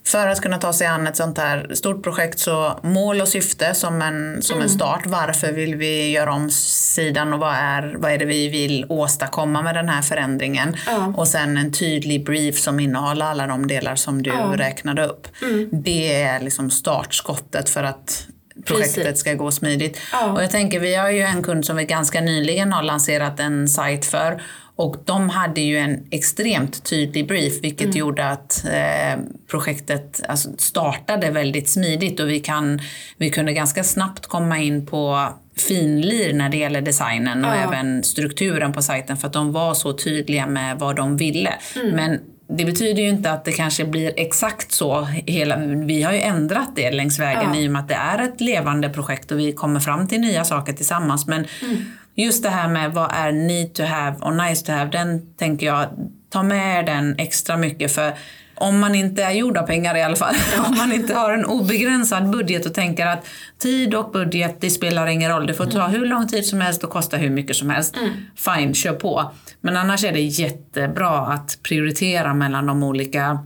för 0.08 0.28
att 0.28 0.42
kunna 0.42 0.58
ta 0.58 0.74
sig 0.74 0.88
an 0.88 1.08
ett 1.08 1.16
sånt 1.16 1.38
här 1.38 1.68
stort 1.74 2.04
projekt 2.04 2.40
så 2.40 2.80
mål 2.84 3.22
och 3.22 3.28
syfte 3.28 3.74
som 3.74 4.02
en, 4.02 4.42
som 4.42 4.54
mm. 4.54 4.64
en 4.64 4.70
start. 4.70 5.02
Varför 5.06 5.52
vill 5.52 5.76
vi 5.76 6.10
göra 6.12 6.34
om 6.34 6.50
sidan 6.52 7.34
och 7.34 7.40
vad 7.40 7.56
är, 7.56 7.96
vad 7.98 8.12
är 8.12 8.18
det 8.18 8.26
vi 8.26 8.48
vill 8.48 8.86
åstadkomma 8.90 9.62
med 9.62 9.76
den 9.76 9.90
här 9.90 10.02
förändringen? 10.02 10.76
Ja. 10.86 11.14
Och 11.18 11.28
sen 11.28 11.58
en 11.58 11.72
tydlig 11.72 12.26
brief 12.26 12.60
som 12.60 12.80
innehåller 12.80 13.26
alla 13.26 13.48
de 13.48 13.68
delar 13.68 13.96
som 13.96 14.24
du 14.24 14.30
ja. 14.30 14.54
räknade 14.56 15.06
upp. 15.06 15.28
Mm. 15.42 15.70
Det 15.72 16.24
är 16.24 16.40
liksom 16.40 16.70
startskottet 16.70 17.70
för 17.70 17.84
att 17.84 18.28
projektet 18.66 19.04
Precis. 19.04 19.20
ska 19.20 19.34
gå 19.34 19.52
smidigt. 19.52 20.00
Ja. 20.12 20.32
Och 20.32 20.44
jag 20.44 20.52
tänker, 20.52 20.80
vi 20.80 20.96
har 20.96 21.10
ju 21.10 21.22
en 21.22 21.44
kund 21.44 21.66
som 21.66 21.78
vi 21.78 21.86
ganska 21.86 22.22
nyligen 22.22 22.74
har 22.74 22.84
lanserat 22.84 23.40
en 23.40 23.68
sajt 23.68 24.06
för 24.06 24.42
och 24.78 24.96
de 25.06 25.30
hade 25.30 25.62
ju 25.62 25.78
en 25.78 26.08
extremt 26.12 26.84
tydlig 26.84 27.28
brief 27.28 27.54
vilket 27.64 27.86
mm. 27.86 27.98
gjorde 27.98 28.30
att 28.30 28.66
eh, 28.66 29.20
projektet 29.52 30.22
alltså, 30.28 30.50
startade 30.58 31.32
väldigt 31.32 31.70
smidigt 31.70 32.20
och 32.20 32.30
vi, 32.30 32.40
kan, 32.40 32.80
vi 33.18 33.30
kunde 33.30 33.54
ganska 33.54 33.84
snabbt 33.84 34.28
komma 34.28 34.60
in 34.60 34.86
på 34.86 35.30
finlir 35.56 36.34
när 36.34 36.50
det 36.50 36.58
gäller 36.58 36.82
designen 36.82 37.46
och 37.46 37.52
ja. 37.52 37.56
även 37.56 38.04
strukturen 38.04 38.74
på 38.74 38.82
sajten 38.82 39.18
för 39.18 39.28
att 39.28 39.34
de 39.34 39.52
var 39.52 39.74
så 39.74 39.94
tydliga 39.94 40.48
med 40.48 40.80
vad 40.80 40.96
de 40.96 41.18
ville. 41.18 41.54
Mm. 41.76 41.96
Men 41.96 42.20
det 42.50 42.66
betyder 42.66 43.02
ju 43.02 43.10
inte 43.10 43.32
att 43.32 43.46
det 43.46 43.52
kanske 43.52 43.86
blir 43.86 44.14
exakt 44.18 44.72
så. 44.72 45.02
Hela, 45.26 45.58
vi 45.58 46.04
har 46.04 46.14
ju 46.14 46.20
ändrat 46.20 46.76
det 46.76 46.92
längs 46.92 47.20
vägen 47.20 47.54
ja. 47.54 47.60
i 47.60 47.68
och 47.68 47.72
med 47.72 47.82
att 47.82 47.88
det 47.88 47.96
är 47.96 48.24
ett 48.24 48.42
levande 48.42 48.90
projekt 48.90 49.32
och 49.32 49.40
vi 49.40 49.54
kommer 49.54 49.80
fram 49.80 50.08
till 50.08 50.22
nya 50.22 50.46
saker 50.46 50.74
tillsammans. 50.74 51.28
Men 51.28 51.46
mm 51.62 51.86
just 52.18 52.44
det 52.44 52.50
här 52.50 52.68
med 52.68 52.94
vad 52.94 53.12
är 53.14 53.32
need 53.32 53.74
to 53.74 53.84
have 53.84 54.18
och 54.20 54.36
nice 54.36 54.66
to 54.66 54.72
have, 54.72 54.92
den 54.92 55.34
tänker 55.36 55.66
jag, 55.66 55.86
ta 56.30 56.44
med 56.44 56.86
den 56.86 57.16
extra 57.18 57.58
mycket 57.58 57.92
för 57.92 58.14
om 58.60 58.80
man 58.80 58.96
inte 58.96 59.24
är 59.24 59.32
gjord 59.32 59.58
av 59.58 59.64
pengar 59.64 59.98
i 59.98 60.04
alla 60.04 60.16
fall, 60.16 60.36
om 60.68 60.78
man 60.78 60.92
inte 60.94 61.14
har 61.14 61.34
en 61.34 61.46
obegränsad 61.46 62.30
budget 62.30 62.66
och 62.66 62.74
tänker 62.74 63.06
att 63.06 63.28
tid 63.60 63.96
och 63.96 64.12
budget, 64.12 64.58
det 64.60 64.70
spelar 64.70 65.08
ingen 65.08 65.32
roll. 65.32 65.48
Det 65.48 65.54
får 65.54 65.66
ta 65.66 65.88
hur 65.88 66.06
lång 66.06 66.28
tid 66.28 66.46
som 66.46 66.62
helst 66.62 66.84
och 66.84 66.90
kosta 66.90 67.18
hur 67.18 67.30
mycket 67.30 67.56
som 67.56 67.70
helst. 67.70 67.98
Mm. 67.98 68.12
Fine, 68.36 68.74
kör 68.74 68.94
på. 68.94 69.32
Men 69.62 69.78
annars 69.78 70.04
är 70.04 70.14
det 70.14 70.22
jättebra 70.22 71.20
att 71.20 71.60
prioritera 71.64 72.34
mellan 72.34 72.66
de 72.66 72.84
olika 72.84 73.40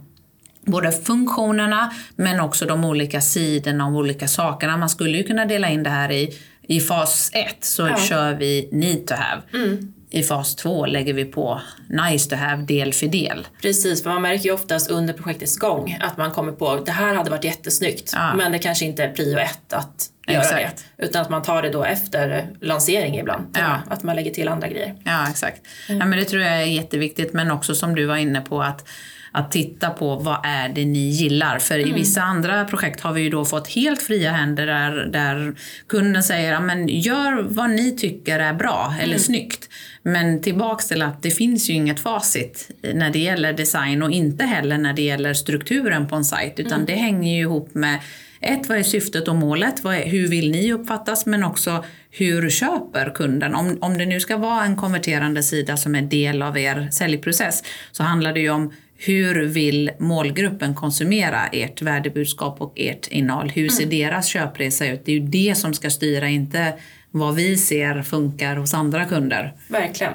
både 0.66 0.92
funktionerna 0.92 1.94
men 2.16 2.40
också 2.40 2.66
de 2.66 2.86
olika 2.86 3.22
sidorna 3.22 3.88
och 3.88 3.94
olika 3.94 4.28
sakerna. 4.28 4.78
Man 4.78 4.90
skulle 4.90 5.18
ju 5.18 5.24
kunna 5.24 5.46
dela 5.46 5.70
in 5.70 5.84
det 5.84 5.90
här 5.90 6.12
i 6.12 6.38
i 6.72 6.80
fas 6.80 7.30
1 7.34 7.56
så 7.62 7.88
ja. 7.88 7.98
kör 7.98 8.34
vi 8.34 8.70
need 8.72 9.08
to 9.08 9.14
have. 9.14 9.42
Mm. 9.54 9.94
I 10.10 10.24
fas 10.24 10.56
2 10.56 10.86
lägger 10.86 11.14
vi 11.14 11.26
på 11.26 11.62
nice 11.90 12.30
to 12.30 12.36
have 12.36 12.64
del 12.64 12.94
för 12.94 13.08
del. 13.08 13.48
Precis, 13.62 14.04
för 14.04 14.10
man 14.10 14.22
märker 14.22 14.46
ju 14.46 14.52
oftast 14.52 14.92
under 14.92 15.14
projektets 15.14 15.58
gång 15.58 15.98
att 16.02 16.18
man 16.18 16.32
kommer 16.32 16.52
på 16.52 16.70
att 16.70 16.86
det 16.86 16.92
här 16.92 17.16
hade 17.16 17.30
varit 17.30 17.44
jättesnyggt 17.44 18.12
ja. 18.16 18.36
men 18.36 18.52
det 18.52 18.60
kanske 18.60 18.86
inte 18.86 19.04
är 19.04 19.14
prio 19.14 19.38
ett 19.38 19.74
att 19.74 20.10
göra 20.28 20.42
exakt. 20.42 20.86
det. 20.98 21.06
Utan 21.06 21.22
att 21.22 21.30
man 21.30 21.42
tar 21.42 21.62
det 21.62 21.70
då 21.70 21.84
efter 21.84 22.50
lansering 22.62 23.20
ibland. 23.20 23.58
Ja. 23.60 23.78
Att 23.90 24.04
man 24.04 24.16
lägger 24.16 24.32
till 24.32 24.48
andra 24.48 24.68
grejer. 24.68 24.96
Ja, 25.04 25.28
exakt. 25.30 25.62
Mm. 25.90 26.00
Ja, 26.00 26.06
men 26.06 26.20
det 26.20 26.26
tror 26.26 26.42
jag 26.42 26.54
är 26.54 26.66
jätteviktigt 26.66 27.34
men 27.34 27.52
också 27.52 27.76
som 27.76 27.96
du 27.96 28.06
var 28.06 28.18
inne 28.18 28.42
på 28.42 28.62
att 28.62 28.88
att 29.32 29.52
titta 29.52 29.90
på 29.90 30.16
vad 30.16 30.40
är 30.44 30.70
det 30.70 30.86
ni 30.86 31.10
gillar. 31.10 31.60
För 31.60 31.88
i 31.88 31.92
vissa 31.92 32.22
andra 32.22 32.66
projekt 32.66 33.02
har 33.02 33.14
vi 33.14 33.22
ju 33.22 33.30
då 33.30 33.46
fått 33.46 33.68
helt 33.68 34.02
fria 34.02 34.32
händer 34.32 34.66
där, 34.66 35.06
där 35.06 35.56
kunden 35.88 36.24
säger 36.24 36.60
men 36.60 36.88
gör 36.88 37.42
vad 37.42 37.70
ni 37.70 37.98
tycker 37.98 38.40
är 38.40 38.54
bra 38.54 38.96
eller 39.02 39.18
snyggt. 39.18 39.70
Men 40.04 40.42
tillbaks 40.42 40.88
till 40.88 41.02
att 41.02 41.24
det 41.24 41.32
finns 41.32 41.70
ju 41.70 41.74
inget 41.74 42.00
facit 42.00 42.72
när 42.94 43.10
det 43.10 43.20
gäller 43.20 43.54
design 43.54 44.04
och 44.04 44.12
inte 44.12 44.46
heller 44.46 44.78
när 44.78 44.94
det 44.94 45.02
gäller 45.02 45.34
strukturen 45.34 46.08
på 46.08 46.16
en 46.16 46.26
sajt 46.26 46.60
utan 46.60 46.86
det 46.86 46.96
hänger 46.96 47.36
ju 47.36 47.42
ihop 47.42 47.74
med 47.74 48.00
ett, 48.42 48.70
vad 48.70 48.78
är 48.78 48.84
syftet 48.84 49.28
och 49.28 49.36
målet? 49.36 49.84
Vad 49.84 49.96
är, 49.96 50.06
hur 50.06 50.28
vill 50.28 50.52
ni 50.52 50.74
uppfattas? 50.74 51.26
Men 51.26 51.44
också 51.44 51.86
hur 52.10 52.50
köper 52.50 53.12
kunden? 53.16 53.56
Om, 53.56 53.78
om 53.82 53.98
det 53.98 54.06
nu 54.06 54.20
ska 54.20 54.38
vara 54.38 54.66
en 54.66 54.76
konverterande 54.76 55.44
sida 55.44 55.78
som 55.78 55.96
är 55.96 56.02
del 56.02 56.42
av 56.42 56.58
er 56.58 56.88
säljprocess 56.92 57.64
så 57.92 58.04
handlar 58.04 58.34
det 58.34 58.40
ju 58.40 58.50
om 58.50 58.74
hur 59.04 59.46
vill 59.46 59.92
målgruppen 60.00 60.76
konsumera 60.76 61.48
ert 61.48 61.82
värdebudskap 61.82 62.62
och 62.62 62.74
ert 62.76 63.08
innehåll? 63.08 63.50
Hur 63.50 63.70
ser 63.70 63.86
deras 63.86 64.28
köpresa 64.28 64.88
ut? 64.88 65.06
Det 65.06 65.12
är 65.12 65.20
ju 65.20 65.28
det 65.28 65.58
som 65.58 65.74
ska 65.74 65.90
styra, 65.90 66.30
inte 66.30 66.74
vad 67.12 67.36
vi 67.36 67.58
ser 67.58 68.02
funkar 68.02 68.56
hos 68.56 68.74
andra 68.74 69.06
kunder. 69.06 69.54
Verkligen. 69.68 70.14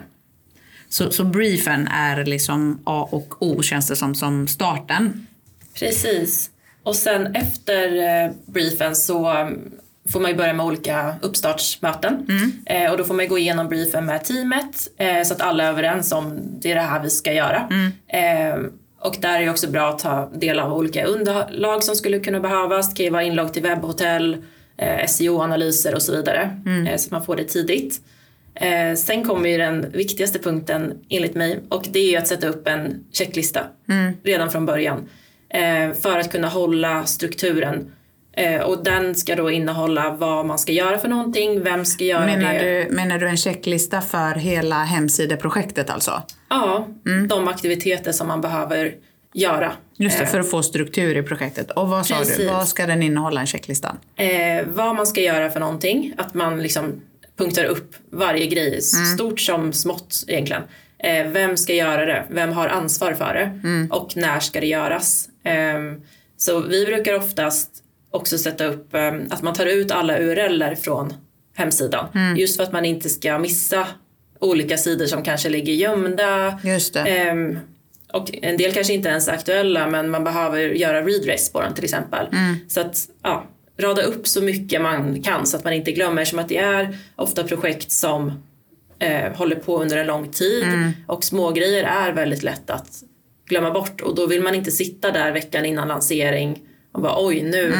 Så, 0.88 1.10
så 1.10 1.24
briefen 1.24 1.88
är 1.88 2.24
liksom 2.24 2.80
A 2.84 3.08
och 3.10 3.42
O 3.42 3.62
känns 3.62 3.88
det 3.88 3.96
som, 3.96 4.14
som 4.14 4.48
starten. 4.48 5.26
Precis. 5.74 6.50
Och 6.82 6.96
sen 6.96 7.34
efter 7.34 7.96
eh, 8.24 8.30
briefen 8.46 8.96
så 8.96 9.26
mm, 9.26 9.72
får 10.12 10.20
man 10.20 10.30
ju 10.30 10.36
börja 10.36 10.52
med 10.52 10.66
olika 10.66 11.14
uppstartsmöten. 11.22 12.26
Eh, 12.66 12.90
och 12.90 12.98
då 12.98 13.04
får 13.04 13.14
man 13.14 13.24
ju 13.24 13.28
gå 13.28 13.38
igenom 13.38 13.68
briefen 13.68 14.06
med 14.06 14.24
teamet 14.24 14.88
eh, 14.98 15.22
så 15.22 15.34
att 15.34 15.40
alla 15.40 15.64
är 15.64 15.68
överens 15.68 16.12
om 16.12 16.38
det 16.60 16.70
är 16.70 16.74
det 16.74 16.80
här 16.80 17.02
vi 17.02 17.10
ska 17.10 17.32
göra. 17.32 17.68
Eh, 18.08 18.60
och 19.00 19.16
där 19.20 19.38
är 19.40 19.44
det 19.44 19.50
också 19.50 19.70
bra 19.70 19.88
att 19.90 19.98
ta 19.98 20.30
del 20.34 20.58
av 20.58 20.72
olika 20.72 21.04
underlag 21.04 21.82
som 21.82 21.96
skulle 21.96 22.18
kunna 22.20 22.40
behövas. 22.40 22.90
Det 22.90 22.96
kan 22.96 23.04
ju 23.04 23.10
vara 23.10 23.22
inlogg 23.22 23.52
till 23.52 23.62
webbhotell, 23.62 24.36
eh, 24.76 25.06
SEO-analyser 25.06 25.94
och 25.94 26.02
så 26.02 26.16
vidare. 26.16 26.62
Eh, 26.88 26.96
så 26.96 27.06
att 27.06 27.10
man 27.10 27.24
får 27.24 27.36
det 27.36 27.44
tidigt. 27.44 28.00
Eh, 28.54 28.94
sen 28.96 29.24
kommer 29.24 29.48
ju 29.50 29.58
den 29.58 29.90
viktigaste 29.92 30.38
punkten 30.38 30.98
enligt 31.08 31.34
mig 31.34 31.60
och 31.68 31.86
det 31.90 31.98
är 31.98 32.10
ju 32.10 32.16
att 32.16 32.28
sätta 32.28 32.46
upp 32.48 32.68
en 32.68 33.04
checklista 33.12 33.60
redan 34.22 34.50
från 34.50 34.66
början. 34.66 35.08
För 36.02 36.18
att 36.18 36.32
kunna 36.32 36.48
hålla 36.48 37.04
strukturen. 37.06 37.92
Eh, 38.36 38.60
och 38.60 38.84
den 38.84 39.14
ska 39.14 39.34
då 39.36 39.50
innehålla 39.50 40.10
vad 40.10 40.46
man 40.46 40.58
ska 40.58 40.72
göra 40.72 40.98
för 40.98 41.08
någonting, 41.08 41.62
vem 41.62 41.84
ska 41.84 42.04
göra 42.04 42.26
Menar 42.26 42.54
det. 42.54 42.84
du, 42.88 42.94
menar 42.94 43.18
du 43.18 43.28
en 43.28 43.36
checklista 43.36 44.00
för 44.00 44.34
hela 44.34 44.84
hemsideprojektet 44.84 45.90
alltså? 45.90 46.22
Ja, 46.48 46.88
de 47.28 47.48
aktiviteter 47.48 48.12
som 48.12 48.28
man 48.28 48.40
behöver 48.40 48.94
göra. 49.34 49.72
Just 49.96 50.18
det, 50.18 50.26
för 50.26 50.40
att 50.40 50.50
få 50.50 50.62
struktur 50.62 51.16
i 51.16 51.22
projektet. 51.22 51.70
Och 51.70 51.88
vad 51.88 52.06
sa 52.06 52.14
du, 52.14 52.20
Precis. 52.20 52.50
vad 52.50 52.68
ska 52.68 52.86
den 52.86 53.02
innehålla, 53.02 53.40
en 53.40 53.46
checklista? 53.46 53.96
Eh, 54.16 54.64
vad 54.66 54.94
man 54.96 55.06
ska 55.06 55.20
göra 55.20 55.50
för 55.50 55.60
någonting, 55.60 56.14
att 56.16 56.34
man 56.34 56.62
liksom 56.62 57.00
punktar 57.38 57.64
upp 57.64 57.94
varje 58.12 58.46
grej, 58.46 58.82
stort 58.82 59.40
som 59.40 59.72
smått 59.72 60.24
egentligen. 60.28 60.62
Eh, 60.98 61.26
vem 61.26 61.56
ska 61.56 61.72
göra 61.74 62.06
det? 62.06 62.24
Vem 62.30 62.52
har 62.52 62.68
ansvar 62.68 63.12
för 63.12 63.34
det? 63.34 63.60
Och 63.94 64.16
när 64.16 64.40
ska 64.40 64.60
det 64.60 64.66
göras? 64.66 65.28
Ehm, 65.44 66.00
så 66.36 66.60
vi 66.60 66.86
brukar 66.86 67.14
oftast 67.14 67.70
också 68.16 68.38
sätta 68.38 68.64
upp 68.64 68.94
ehm, 68.94 69.26
att 69.30 69.42
man 69.42 69.54
tar 69.54 69.66
ut 69.66 69.90
alla 69.90 70.18
URLer 70.18 70.74
från 70.74 71.14
hemsidan. 71.56 72.06
Just 72.36 72.56
för 72.56 72.62
att 72.62 72.72
man 72.72 72.84
inte 72.84 73.08
ska 73.08 73.38
missa 73.38 73.86
olika 74.40 74.78
sidor 74.78 75.06
som 75.06 75.22
kanske 75.22 75.48
ligger 75.48 75.72
gömda. 75.72 76.60
Just 76.64 76.94
det. 76.94 77.00
Ehm, 77.00 77.58
och 78.12 78.30
en 78.42 78.56
del 78.56 78.72
kanske 78.72 78.92
inte 78.92 79.08
ens 79.08 79.28
är 79.28 79.32
aktuella 79.32 79.86
men 79.86 80.10
man 80.10 80.24
behöver 80.24 80.58
göra 80.60 81.02
redress 81.02 81.52
på 81.52 81.60
den 81.60 81.74
till 81.74 81.84
exempel. 81.84 82.26
Så 82.68 82.80
att 82.80 83.08
ja, 83.22 83.46
rada 83.78 84.02
upp 84.02 84.26
så 84.28 84.42
mycket 84.42 84.82
man 84.82 85.22
kan 85.22 85.46
så 85.46 85.56
att 85.56 85.64
man 85.64 85.72
inte 85.72 85.92
glömmer 85.92 86.24
som 86.24 86.38
att 86.38 86.48
det 86.48 86.58
är 86.58 86.98
ofta 87.16 87.44
projekt 87.44 87.92
som 87.92 88.32
eh, 88.98 89.32
håller 89.32 89.56
på 89.56 89.82
under 89.82 89.96
en 89.96 90.06
lång 90.06 90.28
tid 90.28 90.64
och 91.06 91.24
små 91.24 91.50
grejer 91.50 91.84
är 91.84 92.12
väldigt 92.12 92.42
lätt 92.42 92.70
att 92.70 93.02
glömma 93.48 93.70
bort 93.70 94.00
och 94.00 94.14
då 94.14 94.26
vill 94.26 94.42
man 94.42 94.54
inte 94.54 94.70
sitta 94.70 95.10
där 95.10 95.32
veckan 95.32 95.64
innan 95.64 95.88
lansering 95.88 96.60
och 96.92 97.02
bara 97.02 97.26
oj 97.26 97.42
nu 97.42 97.74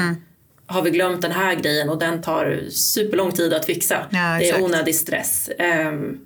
har 0.66 0.82
vi 0.82 0.90
glömt 0.90 1.22
den 1.22 1.32
här 1.32 1.54
grejen 1.54 1.88
och 1.90 1.98
den 1.98 2.22
tar 2.22 2.60
superlång 2.70 3.32
tid 3.32 3.52
att 3.54 3.64
fixa. 3.66 4.06
Ja, 4.10 4.36
det 4.38 4.50
är 4.50 4.62
onödig 4.64 4.94
stress. 4.94 5.50
Ehm, 5.58 6.18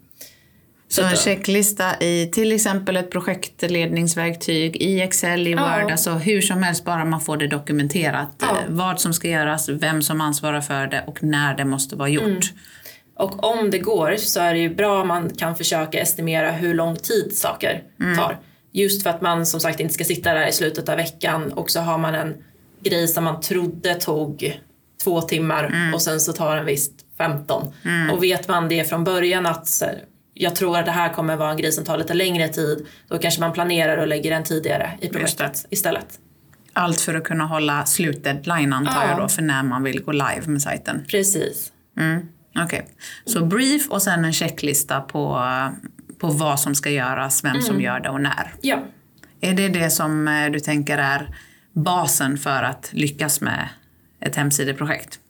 Så 0.88 1.02
en 1.02 1.08
att- 1.08 1.20
checklista 1.20 2.00
i 2.00 2.26
till 2.32 2.52
exempel 2.52 2.96
ett 2.96 3.10
projektledningsverktyg, 3.10 4.76
i 4.76 5.00
Excel, 5.00 5.46
i 5.46 5.50
Ja. 5.50 5.80
Word, 5.82 5.90
alltså 5.92 6.10
hur 6.10 6.40
som 6.40 6.62
helst 6.62 6.84
bara 6.84 7.04
man 7.04 7.20
får 7.20 7.36
det 7.36 7.46
dokumenterat. 7.46 8.30
Ja. 8.40 8.46
eh, 8.46 8.54
Vad 8.68 9.00
som 9.00 9.14
ska 9.14 9.28
göras, 9.28 9.68
vem 9.68 10.02
som 10.02 10.20
ansvarar 10.20 10.60
för 10.60 10.86
det 10.86 11.04
och 11.06 11.22
när 11.22 11.56
det 11.56 11.64
måste 11.64 11.96
vara 11.96 12.08
gjort. 12.08 12.22
Mm. 12.24 12.40
Och 13.16 13.44
om 13.44 13.70
det 13.70 13.78
går 13.78 14.16
så 14.16 14.40
är 14.40 14.54
det 14.54 14.60
ju 14.60 14.74
bra 14.74 15.00
om 15.02 15.08
man 15.08 15.30
kan 15.30 15.56
försöka 15.56 16.00
estimera 16.00 16.50
hur 16.50 16.74
lång 16.74 16.96
tid 16.96 17.36
saker 17.36 17.82
tar. 18.16 18.38
Just 18.72 19.02
för 19.02 19.10
att 19.10 19.20
man 19.20 19.46
som 19.46 19.60
sagt 19.60 19.80
inte 19.80 19.94
ska 19.94 20.04
sitta 20.04 20.34
där 20.34 20.48
i 20.48 20.52
slutet 20.52 20.88
av 20.88 20.96
veckan 20.96 21.52
och 21.52 21.70
så 21.70 21.80
har 21.80 21.98
man 21.98 22.14
en 22.14 22.34
grej 22.82 23.08
som 23.08 23.24
man 23.24 23.40
trodde 23.40 23.94
tog 23.94 24.60
två 25.04 25.22
timmar 25.22 25.90
och 25.94 26.02
sen 26.02 26.20
så 26.20 26.32
tar 26.32 26.56
den 26.56 26.66
visst 26.66 26.92
15. 27.18 27.72
Och 28.12 28.22
vet 28.22 28.48
man 28.48 28.68
det 28.68 28.88
från 28.88 29.04
början 29.04 29.46
att 29.46 29.68
här, 29.80 30.04
jag 30.34 30.56
tror 30.56 30.78
att 30.78 30.86
det 30.86 30.92
här 30.92 31.12
kommer 31.12 31.36
vara 31.36 31.50
en 31.50 31.56
grej 31.56 31.72
som 31.72 31.84
tar 31.84 31.98
lite 31.98 32.14
längre 32.14 32.48
tid 32.48 32.86
då 33.08 33.18
kanske 33.18 33.40
man 33.40 33.52
planerar 33.52 33.96
och 33.96 34.06
lägger 34.08 34.30
den 34.30 34.44
tidigare 34.44 34.90
i 35.00 35.08
projektet 35.08 35.66
istället. 35.70 36.06
Allt 36.72 37.00
för 37.00 37.14
att 37.14 37.24
kunna 37.24 37.44
hålla 37.46 37.86
slutdeadline 37.86 38.72
antar 38.72 39.02
jag 39.02 39.10
Ja. 39.10 39.22
då 39.22 39.28
för 39.28 39.42
när 39.42 39.62
man 39.62 39.82
vill 39.82 40.02
gå 40.02 40.12
live 40.12 40.42
med 40.46 40.62
sajten. 40.62 41.04
Precis. 41.08 41.72
Mm. 41.98 42.28
Okej, 42.64 42.86
så 43.24 43.44
brief 43.44 43.88
och 43.90 44.02
sen 44.02 44.24
en 44.24 44.32
checklista 44.32 45.00
på, 45.00 45.46
på 46.18 46.26
vad 46.26 46.60
som 46.60 46.74
ska 46.74 46.90
göras, 46.90 47.44
vem 47.44 47.60
som 47.62 47.80
gör 47.80 48.00
det 48.00 48.08
och 48.08 48.20
när. 48.20 48.54
Ja, 48.60 48.78
Är 49.40 49.52
det 49.54 49.68
det 49.68 49.90
som 49.90 50.28
eh, 50.28 50.50
du 50.50 50.60
tänker 50.60 50.98
är 50.98 51.34
basen 51.72 52.38
för 52.38 52.62
att 52.62 52.90
lyckas 52.92 53.40
med 53.40 53.68
ett 54.20 54.36
hemsideprojekt? 54.36 55.20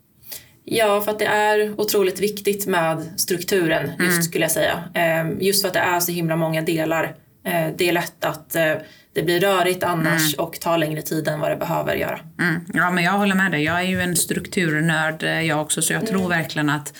Ja, 0.64 1.00
för 1.00 1.10
att 1.12 1.18
det 1.18 1.24
är 1.26 1.80
otroligt 1.80 2.20
viktigt 2.20 2.66
med 2.66 3.08
strukturen 3.16 3.90
just 4.00 4.24
skulle 4.24 4.44
jag 4.44 4.50
säga. 4.52 4.84
Eh, 4.94 5.30
Just 5.40 5.62
för 5.62 5.68
att 5.68 5.74
det 5.74 5.80
är 5.80 6.00
så 6.00 6.12
himla 6.12 6.36
många 6.36 6.62
delar. 6.62 7.04
Eh, 7.44 7.68
Det 7.76 7.88
är 7.88 7.92
lätt 7.92 8.24
att 8.24 8.56
eh, 8.56 8.72
det 9.20 9.24
blir 9.24 9.40
rörigt 9.40 9.82
annars 9.84 10.34
och 10.34 10.60
tar 10.60 10.78
längre 10.78 11.02
tid 11.02 11.28
än 11.28 11.40
vad 11.40 11.50
det 11.50 11.56
behöver 11.56 11.94
göra. 11.94 12.20
Mm. 12.40 12.60
Ja, 12.74 12.90
men 12.90 13.04
jag 13.04 13.12
håller 13.12 13.34
med 13.34 13.50
dig. 13.52 13.62
Jag 13.64 13.78
är 13.80 13.84
ju 13.84 14.00
en 14.00 14.16
strukturnörd 14.16 15.22
eh, 15.22 15.40
jag 15.40 15.60
också, 15.60 15.82
så 15.82 15.92
jag 15.92 16.06
tror 16.06 16.28
verkligen 16.28 16.70
att 16.70 16.94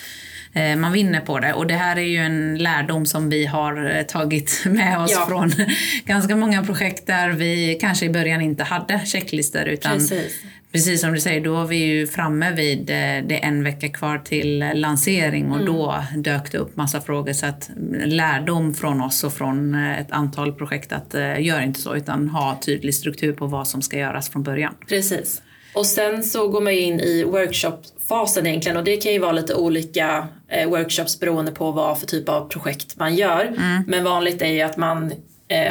eh, 0.53 0.75
man 0.75 0.91
vinner 0.91 1.19
på 1.21 1.39
det. 1.39 1.53
Och 1.53 1.67
det 1.67 1.73
här 1.73 1.95
är 1.95 2.01
ju 2.01 2.17
en 2.17 2.57
lärdom 2.57 3.05
som 3.05 3.29
vi 3.29 3.45
har 3.45 3.97
eh, 3.97 4.03
tagit 4.03 4.61
med 4.65 4.99
oss 4.99 5.11
Ja. 5.11 5.25
från 5.27 5.53
ganska 6.05 6.35
många 6.35 6.63
projekt 6.65 7.07
där 7.07 7.29
vi 7.29 7.77
kanske 7.81 8.05
i 8.05 8.09
början 8.09 8.41
inte 8.41 8.63
hade 8.63 8.99
checklistor 9.05 9.63
utan 9.63 9.91
Precis. 9.91 10.33
Precis 10.71 11.01
som 11.01 11.13
du 11.13 11.19
säger, 11.19 11.41
då 11.41 11.53
var 11.53 11.65
vi 11.65 11.75
ju 11.75 12.07
framme 12.07 12.51
vid 12.51 12.89
eh, 12.89 12.95
det 13.27 13.43
är 13.43 13.47
en 13.47 13.63
vecka 13.63 13.89
kvar 13.89 14.17
till 14.17 14.61
eh, 14.61 14.75
lansering 14.75 15.51
och 15.51 15.65
då 15.65 16.03
dök 16.15 16.51
det 16.51 16.57
upp 16.57 16.75
massa 16.75 17.01
frågor. 17.01 17.33
Så 17.33 17.45
att 17.45 17.69
mm, 17.69 18.09
lärdom 18.09 18.73
från 18.73 19.01
oss 19.01 19.23
och 19.23 19.33
från 19.33 19.75
eh, 19.75 19.99
ett 19.99 20.11
antal 20.11 20.53
projekt 20.53 20.91
att 20.91 21.15
gör 21.39 21.61
inte 21.61 21.79
så 21.79 21.95
utan 21.95 22.29
ha 22.29 22.59
tydlig 22.65 22.95
struktur 22.95 23.33
på 23.33 23.47
vad 23.47 23.67
som 23.67 23.81
ska 23.81 23.97
göras 23.97 24.29
från 24.29 24.43
början. 24.43 24.75
Precis. 24.87 25.41
Och 25.73 25.85
sen 25.85 26.23
så 26.23 26.47
går 26.47 26.61
man 26.61 26.73
in 26.73 26.99
i 26.99 27.23
workshopfasen 27.23 28.47
egentligen 28.47 28.77
och 28.77 28.83
det 28.83 28.97
kan 28.97 29.13
ju 29.13 29.19
vara 29.19 29.31
lite 29.31 29.55
olika 29.55 30.27
workshops 30.67 31.19
beroende 31.19 31.51
på 31.51 31.71
vad 31.71 31.99
för 31.99 32.07
typ 32.07 32.29
av 32.29 32.49
projekt 32.49 32.95
man 32.95 33.15
gör. 33.15 33.53
Men 33.87 34.03
vanligt 34.03 34.41
är 34.41 34.51
ju 34.51 34.61
att 34.61 34.77
man 34.77 35.13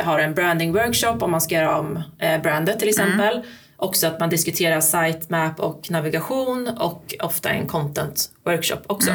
har 0.02 0.19
en 0.19 0.35
branding 0.35 0.73
workshop 0.73 1.16
om 1.21 1.30
man 1.30 1.40
ska 1.40 1.54
göra 1.54 1.78
om 1.78 2.02
brandet 2.42 2.78
till 2.78 2.88
exempel. 2.88 3.42
Också 3.81 4.07
att 4.07 4.21
man 4.21 4.31
diskuterar 4.31 4.81
sitemap 4.81 5.61
och 5.61 5.91
navigation 5.91 6.69
och 6.69 7.15
ofta 7.21 7.49
en 7.49 7.67
content 7.67 8.31
workshop 8.45 8.81
också. 8.87 9.11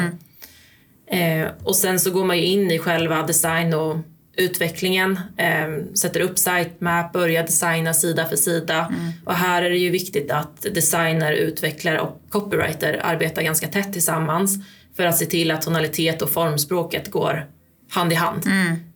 Eh, 1.10 1.48
och 1.64 1.76
sen 1.76 2.00
så 2.00 2.10
går 2.10 2.24
man 2.24 2.38
ju 2.38 2.44
in 2.44 2.70
i 2.70 2.78
själva 2.78 3.22
design 3.22 3.74
och 3.74 3.96
utvecklingen, 4.36 5.20
eh, 5.36 5.94
sätter 5.94 6.20
upp 6.20 6.38
sitemap, 6.38 7.12
börjar 7.12 7.42
designa 7.42 7.94
sida 7.94 8.28
för 8.28 8.36
sida. 8.36 8.92
Och 9.24 9.34
här 9.34 9.62
är 9.62 9.70
det 9.70 9.78
ju 9.78 9.90
viktigt 9.90 10.30
att 10.30 10.62
designer, 10.62 11.32
utvecklare 11.32 12.00
och 12.00 12.22
copywriter 12.28 13.00
arbetar 13.04 13.42
ganska 13.42 13.68
tätt 13.68 13.92
tillsammans 13.92 14.58
för 14.96 15.04
att 15.04 15.16
se 15.18 15.26
till 15.26 15.50
att 15.50 15.62
tonalitet 15.62 16.22
och 16.22 16.30
formspråket 16.30 17.10
går 17.10 17.46
hand 17.90 18.12
i 18.12 18.14
hand. 18.14 18.42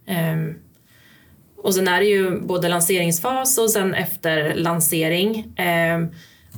Eh, 0.06 0.36
och 1.62 1.74
sen 1.74 1.88
är 1.88 2.00
det 2.00 2.06
ju 2.06 2.40
både 2.40 2.68
lanseringsfas 2.68 3.58
och 3.58 3.70
sen 3.70 3.94
efter 3.94 4.54
lansering. 4.54 5.56
Eh, 5.56 5.98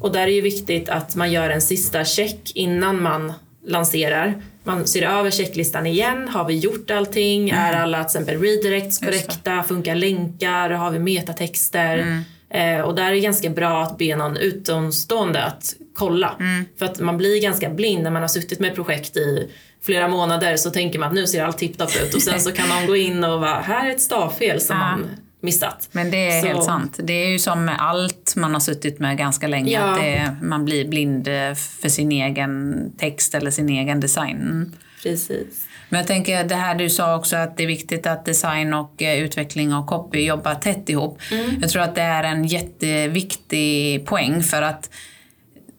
och 0.01 0.13
där 0.13 0.21
är 0.21 0.27
det 0.27 0.33
ju 0.33 0.41
viktigt 0.41 0.89
att 0.89 1.17
man 1.17 1.33
gör 1.33 1.51
en 1.51 1.63
sista 1.63 2.05
check 2.05 2.53
innan 2.55 3.03
man 3.03 3.33
lanserar. 3.67 4.43
man 4.65 4.87
ser 4.87 5.03
över 5.03 5.31
checklistan 5.31 5.87
igen. 5.87 6.29
Har 6.29 6.45
vi 6.45 6.59
gjort 6.59 6.91
allting? 6.91 7.51
Mm. 7.51 7.65
Är 7.65 7.73
alla 7.73 7.99
till 7.99 8.07
exempel 8.07 8.41
redirects 8.41 8.99
korrekta? 8.99 9.63
Funkar 9.63 9.95
länkar? 9.95 10.71
Har 10.71 10.91
vi 10.91 10.99
metatexter? 10.99 11.99
Mm. 11.99 12.23
Eh, 12.51 12.81
och 12.81 12.95
där 12.95 13.07
är 13.07 13.13
det 13.13 13.21
ganska 13.21 13.51
bra 13.51 13.83
att 13.83 13.99
be 13.99 14.17
någon 14.17 14.37
utomstående 14.37 15.45
att 15.45 15.75
kolla. 15.95 16.37
Mm. 16.41 16.65
För 16.79 16.87
att 16.87 17.01
man 17.01 17.17
blir 17.17 17.43
ganska 17.43 17.71
blind 17.71 18.03
när 18.03 18.11
man 18.11 18.23
har 18.23 18.29
suttit 18.29 18.61
med 18.61 18.75
projekt 18.75 19.17
i 19.17 19.51
flera 19.83 20.09
månader 20.09 20.57
så 20.57 20.71
tänker 20.71 20.99
man 20.99 21.09
att 21.09 21.15
nu 21.15 21.27
ser 21.27 21.45
allt 21.45 21.59
tipptopp 21.59 21.91
ut 22.03 22.15
och 22.15 22.23
sen 22.23 22.41
så 22.41 22.53
kan 22.53 22.69
någon 22.69 22.87
gå 22.87 22.97
in 22.97 23.25
och 23.25 23.41
vara 23.41 23.61
här 23.61 23.87
är 23.87 23.91
ett 23.91 24.01
stavfel 24.01 24.61
som 24.61 24.77
Ja. 24.77 24.83
man 24.83 25.07
missat. 25.41 25.89
Men 25.93 26.11
det 26.11 26.31
är 26.31 26.41
Så- 26.41 26.47
helt 26.47 26.65
sant. 26.65 26.99
Det 27.03 27.13
är 27.13 27.29
ju 27.29 27.39
som 27.39 27.65
med 27.65 27.77
allt 27.79 28.33
man 28.37 28.53
har 28.53 28.61
suttit 28.61 28.99
med 28.99 29.19
ganska 29.19 29.47
länge. 29.47 29.73
Ja. 29.73 29.81
Att 29.81 30.01
det, 30.01 30.37
man 30.43 30.65
blir 30.65 30.89
blind 30.89 31.29
eh, 31.29 31.55
för 31.81 31.89
sin 31.89 32.13
egen 32.13 32.75
text 32.99 33.35
eller 33.35 33.51
sin 33.51 33.69
egen 33.69 34.01
design. 34.01 34.37
Mm. 34.37 34.73
Precis. 35.03 35.67
Men 35.89 35.99
jag 35.99 36.07
tänker 36.07 36.45
det 36.45 36.55
här 36.55 36.75
du 36.75 36.91
sa 36.91 37.17
också 37.17 37.37
att 37.37 37.57
det 37.57 37.63
är 37.63 37.67
viktigt 37.67 38.07
att 38.07 38.25
design 38.25 38.75
och 38.75 39.03
eh, 39.03 39.19
utveckling 39.19 39.75
och 39.75 39.87
copy 39.87 40.25
jobbar 40.27 40.55
tätt 40.55 40.89
ihop. 40.89 41.19
Jag 41.61 41.71
tror 41.71 41.83
att 41.83 41.95
det 41.95 42.03
är 42.03 42.25
en 42.25 42.45
jätteviktig 42.45 44.07
poäng 44.07 44.43
för 44.43 44.63
att 44.63 44.91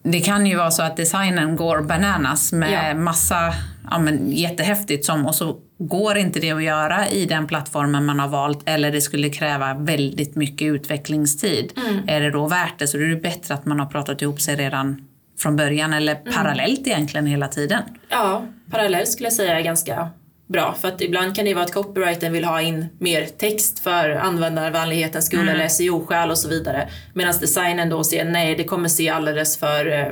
det 0.04 0.20
kan 0.22 0.46
ju 0.46 0.56
vara 0.56 0.72
så 0.72 0.84
att 0.84 0.98
designen 0.98 1.56
går 1.56 1.82
bananas 1.82 2.52
med 2.54 2.90
Ja. 2.90 2.96
massa 3.00 3.54
ja, 3.92 4.00
men, 4.00 4.32
jättehäftigt 4.32 5.06
som, 5.06 5.26
och 5.26 5.36
så 5.36 5.58
går 5.78 6.18
inte 6.18 6.40
det 6.40 6.52
att 6.52 6.64
göra 6.64 7.10
i 7.10 7.26
den 7.26 7.48
plattformen 7.48 8.06
man 8.06 8.20
har 8.20 8.28
valt 8.28 8.60
eller 8.66 8.92
det 8.92 9.02
skulle 9.02 9.30
kräva 9.30 9.74
väldigt 9.74 10.36
mycket 10.36 10.66
utvecklingstid. 10.66 11.74
Är 12.08 12.22
det 12.22 12.32
då 12.32 12.48
värt 12.48 12.80
det? 12.80 12.88
Så 12.88 12.98
är 12.98 13.02
det 13.02 13.16
bättre 13.16 13.54
att 13.54 13.66
man 13.66 13.80
har 13.80 13.86
pratat 13.86 14.22
ihop 14.22 14.42
sig 14.42 14.56
redan 14.56 15.08
från 15.40 15.56
början 15.56 15.94
eller 15.94 16.16
parallellt 16.16 16.88
egentligen 16.88 17.26
hela 17.26 17.48
tiden. 17.48 17.84
Ja, 18.10 18.46
parallellt 18.72 19.10
skulle 19.10 19.26
jag 19.26 19.34
säga 19.34 19.60
är 19.60 19.64
ganska 19.64 20.10
bra. 20.48 20.76
För 20.82 20.88
att 20.88 21.02
ibland 21.02 21.36
kan 21.36 21.46
det 21.46 21.54
vara 21.54 21.66
att 21.66 21.74
copywritern 21.74 22.34
vill 22.34 22.46
ha 22.46 22.62
in 22.62 22.86
mer 23.00 23.26
text 23.26 23.80
för 23.80 24.10
användarvänlighetens 24.10 25.26
skull 25.26 25.50
eller 25.50 25.68
SEO-skäl 25.68 26.32
och 26.32 26.38
så 26.38 26.50
vidare. 26.50 26.90
Medan 27.14 27.34
designen 27.40 27.90
då 27.90 28.04
ser 28.04 28.26
nej, 28.26 28.56
det 28.56 28.64
kommer 28.64 28.90
se 28.90 29.10
alldeles 29.10 29.58
för 29.60 29.92
eh, 29.92 30.08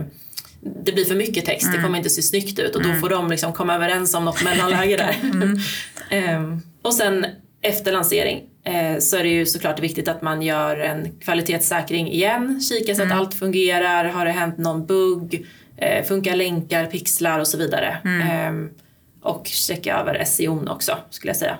det 0.61 0.91
blir 0.91 1.05
för 1.05 1.15
mycket 1.15 1.45
text, 1.45 1.71
det 1.71 1.81
kommer 1.81 1.97
inte 1.97 2.09
se 2.09 2.21
snyggt 2.21 2.59
ut 2.59 2.75
och 2.75 2.83
då 2.83 2.93
får 2.93 3.09
de 3.09 3.29
liksom 3.29 3.53
komma 3.53 3.75
överens 3.75 4.13
om 4.13 4.25
något 4.25 4.43
mellanläge 4.43 4.97
där. 4.97 5.15
Ehm, 6.09 6.61
och 6.81 6.93
sen 6.93 7.25
efter 7.61 7.91
lansering 7.91 8.43
eh, 8.63 8.99
så 8.99 9.17
är 9.17 9.23
det 9.23 9.29
ju 9.29 9.45
såklart 9.45 9.79
viktigt 9.79 10.07
att 10.07 10.21
man 10.21 10.41
gör 10.41 10.77
en 10.77 11.11
kvalitetssäkring 11.19 12.11
igen, 12.11 12.61
kika 12.61 12.95
så 12.95 13.03
att 13.03 13.11
allt 13.11 13.33
fungerar, 13.33 14.05
har 14.05 14.25
det 14.25 14.31
hänt 14.31 14.57
någon 14.57 14.85
bugg, 14.85 15.45
eh, 15.77 16.05
funkar 16.05 16.35
länkar, 16.35 16.85
pixlar 16.85 17.39
och 17.39 17.47
så 17.47 17.57
vidare. 17.57 17.97
Ehm, 18.05 18.69
och 19.21 19.47
checka 19.47 19.97
över 19.97 20.23
SEO 20.25 20.69
också 20.69 20.97
skulle 21.09 21.29
jag 21.29 21.37
säga. 21.37 21.57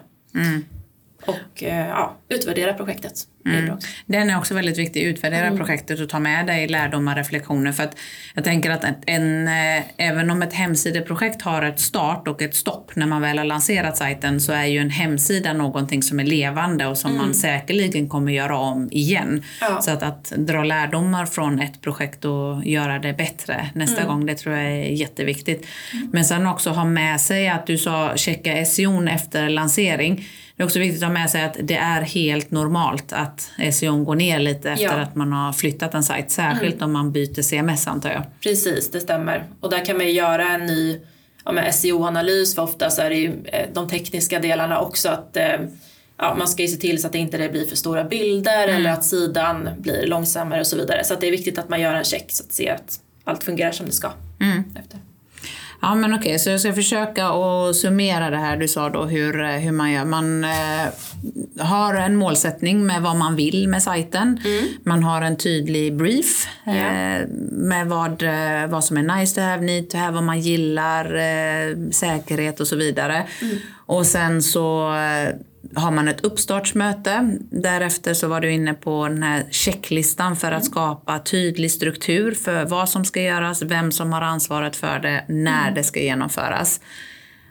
Och 1.26 1.64
eh, 1.64 1.88
ja, 1.88 2.18
utvärdera 2.30 2.74
projektet. 2.74 3.28
Också. 3.74 3.88
Den 4.06 4.30
är 4.30 4.38
också 4.38 4.54
väldigt 4.54 4.78
viktig. 4.78 5.04
Utvärdera 5.04 5.58
projektet 5.58 6.00
och 6.00 6.10
ta 6.10 6.20
med 6.20 6.48
dig 6.48 6.68
lärdomar 6.68 7.12
och 7.12 7.18
reflektioner. 7.18 7.72
För 7.72 7.84
att 7.84 7.98
jag 8.36 8.44
tänker 8.44 8.70
att 8.70 8.86
en, 9.06 9.48
eh, 9.48 9.84
även 9.98 10.32
om 10.32 10.42
ett 10.42 10.54
hemsideprojekt 10.54 11.42
har 11.42 11.62
ett 11.62 11.80
start 11.80 12.28
och 12.28 12.42
ett 12.42 12.56
stopp 12.56 12.96
när 12.96 13.08
man 13.08 13.22
väl 13.22 13.38
har 13.38 13.46
lanserat 13.46 13.98
sajten 13.98 14.42
så 14.42 14.54
är 14.54 14.66
ju 14.66 14.80
en 14.80 14.90
hemsida 14.90 15.54
någonting 15.54 16.04
som 16.04 16.20
är 16.20 16.24
levande 16.24 16.86
och 16.86 16.98
som 16.98 17.18
man 17.18 17.34
säkerligen 17.34 18.10
kommer 18.10 18.32
göra 18.32 18.58
om 18.58 18.90
igen. 18.92 19.44
Ja. 19.62 19.82
Så 19.82 19.92
att, 19.92 20.04
att 20.04 20.34
dra 20.38 20.64
lärdomar 20.64 21.26
från 21.26 21.60
ett 21.60 21.82
projekt 21.82 22.26
och 22.26 22.66
göra 22.66 23.00
det 23.00 23.14
bättre 23.14 23.70
nästa 23.74 24.04
gång, 24.04 24.26
det 24.26 24.36
tror 24.36 24.56
jag 24.56 24.66
är 24.66 24.92
jätteviktigt. 24.92 25.68
Men 26.12 26.26
sen 26.26 26.48
också 26.48 26.70
ha 26.70 26.86
med 26.86 27.22
sig 27.22 27.50
att 27.50 27.68
du 27.68 27.78
sa 27.78 28.18
checka 28.18 28.66
SEO 28.66 29.08
efter 29.08 29.50
lansering. 29.50 30.26
Det 30.62 30.64
är 30.64 30.68
också 30.68 30.80
viktigt 30.80 31.04
att 31.04 31.08
ha 31.08 31.14
med 31.14 31.30
sig 31.30 31.44
att 31.44 31.58
det 31.64 31.76
är 31.76 32.02
helt 32.02 32.52
normalt 32.52 33.14
att 33.14 33.52
SEO 33.74 34.04
går 34.04 34.16
ner 34.16 34.40
lite 34.40 34.72
efter 34.72 34.84
Ja. 34.86 34.92
att 34.92 35.16
man 35.16 35.34
har 35.34 35.54
flyttat 35.54 35.94
en 35.94 36.04
sajt. 36.04 36.32
Särskilt 36.32 36.82
om 36.82 36.92
man 36.92 37.12
byter 37.12 37.42
CMS 37.42 37.88
antar 37.88 38.10
jag. 38.10 38.24
Precis, 38.42 38.92
det 38.92 39.00
stämmer. 39.00 39.44
Och 39.60 39.70
där 39.70 39.86
kan 39.86 39.98
man 39.98 40.06
ju 40.06 40.12
göra 40.12 40.50
en 40.50 40.66
ny 40.66 41.00
ja, 41.46 41.72
SEO-analys 41.72 42.56
för 42.56 42.62
ofta 42.62 42.90
så 42.90 43.02
är 43.02 43.10
det 43.10 43.16
ju 43.16 43.32
eh, 43.46 43.70
de 43.74 43.90
tekniska 43.90 44.40
delarna 44.40 44.80
också 44.80 45.10
att 45.10 45.38
eh, 45.38 45.46
ja, 46.18 46.36
man 46.38 46.48
ska 46.48 46.62
ju 46.62 46.68
se 46.68 46.78
till 46.78 47.02
så 47.02 47.08
att 47.08 47.14
det 47.14 47.20
inte 47.20 47.50
blir 47.50 47.66
för 47.66 47.76
stora 47.76 48.04
bilder 48.04 48.68
eller 48.68 48.90
att 48.90 49.06
sidan 49.06 49.70
blir 49.78 50.08
långsammare 50.08 50.60
och 50.60 50.68
så 50.68 50.78
vidare. 50.78 51.04
Så 51.04 51.16
det 51.16 51.28
är 51.28 51.32
viktigt 51.32 51.58
att 51.60 51.70
man 51.70 51.82
gör 51.82 51.94
en 51.94 52.04
check 52.04 52.26
så 52.28 52.44
att 52.44 52.52
se 52.52 52.70
att 52.70 53.00
allt 53.24 53.44
fungerar 53.44 53.72
som 53.72 53.86
det 53.86 53.92
ska. 53.92 54.12
Efter. 54.80 55.00
Ja 55.82 55.96
men 55.96 56.14
okej, 56.14 56.40
så 56.40 56.50
jag 56.50 56.60
ska 56.60 56.74
försöka 56.74 57.26
att 57.28 57.76
summera 57.76 58.30
det 58.30 58.38
här 58.38 58.58
du 58.58 58.68
sa 58.68 58.90
då 58.90 59.04
hur, 59.04 59.58
hur 59.58 59.72
man 59.72 59.92
gör. 59.92 60.06
Man 60.06 60.44
eh, 60.44 60.50
har 61.60 61.96
en 61.96 62.16
målsättning 62.16 62.86
med 62.86 63.02
vad 63.02 63.16
man 63.16 63.36
vill 63.36 63.68
med 63.68 63.84
sajten. 63.84 64.40
Man 64.84 65.04
har 65.04 65.22
en 65.22 65.38
tydlig 65.38 65.96
brief 65.98 66.48
Ja. 66.64 66.72
eh, 66.74 67.28
med 67.52 67.88
vad, 67.88 68.24
eh, 68.24 68.68
vad 68.70 68.84
som 68.84 68.98
är 68.98 69.18
nice 69.20 69.36
to 69.36 69.42
have, 69.42 69.66
need 69.66 69.90
to 69.90 69.98
have, 69.98 70.12
vad 70.14 70.24
man 70.24 70.40
gillar, 70.40 71.06
eh, 71.16 71.78
säkerhet 71.92 72.60
och 72.60 72.68
så 72.68 72.76
vidare. 72.76 73.28
Och 73.86 74.06
sen 74.06 74.42
så 74.42 74.94
eh, 74.96 75.36
har 75.76 75.92
man 75.92 76.08
ett 76.08 76.22
uppstartsmöte. 76.22 77.38
Därefter 77.52 78.14
så 78.14 78.28
var 78.28 78.42
du 78.42 78.52
inne 78.52 78.74
på 78.74 79.08
den 79.08 79.24
här 79.24 79.44
checklistan 79.52 80.36
för 80.36 80.52
att 80.52 80.66
skapa 80.66 81.20
tydlig 81.20 81.72
struktur 81.72 82.32
för 82.36 82.66
vad 82.66 82.90
som 82.90 83.06
ska 83.06 83.22
göras, 83.22 83.62
vem 83.62 83.92
som 83.92 84.14
har 84.14 84.22
ansvaret 84.22 84.76
för 84.76 85.00
det, 85.00 85.26
när 85.28 85.72
det 85.72 85.84
ska 85.84 86.00
genomföras. 86.00 86.82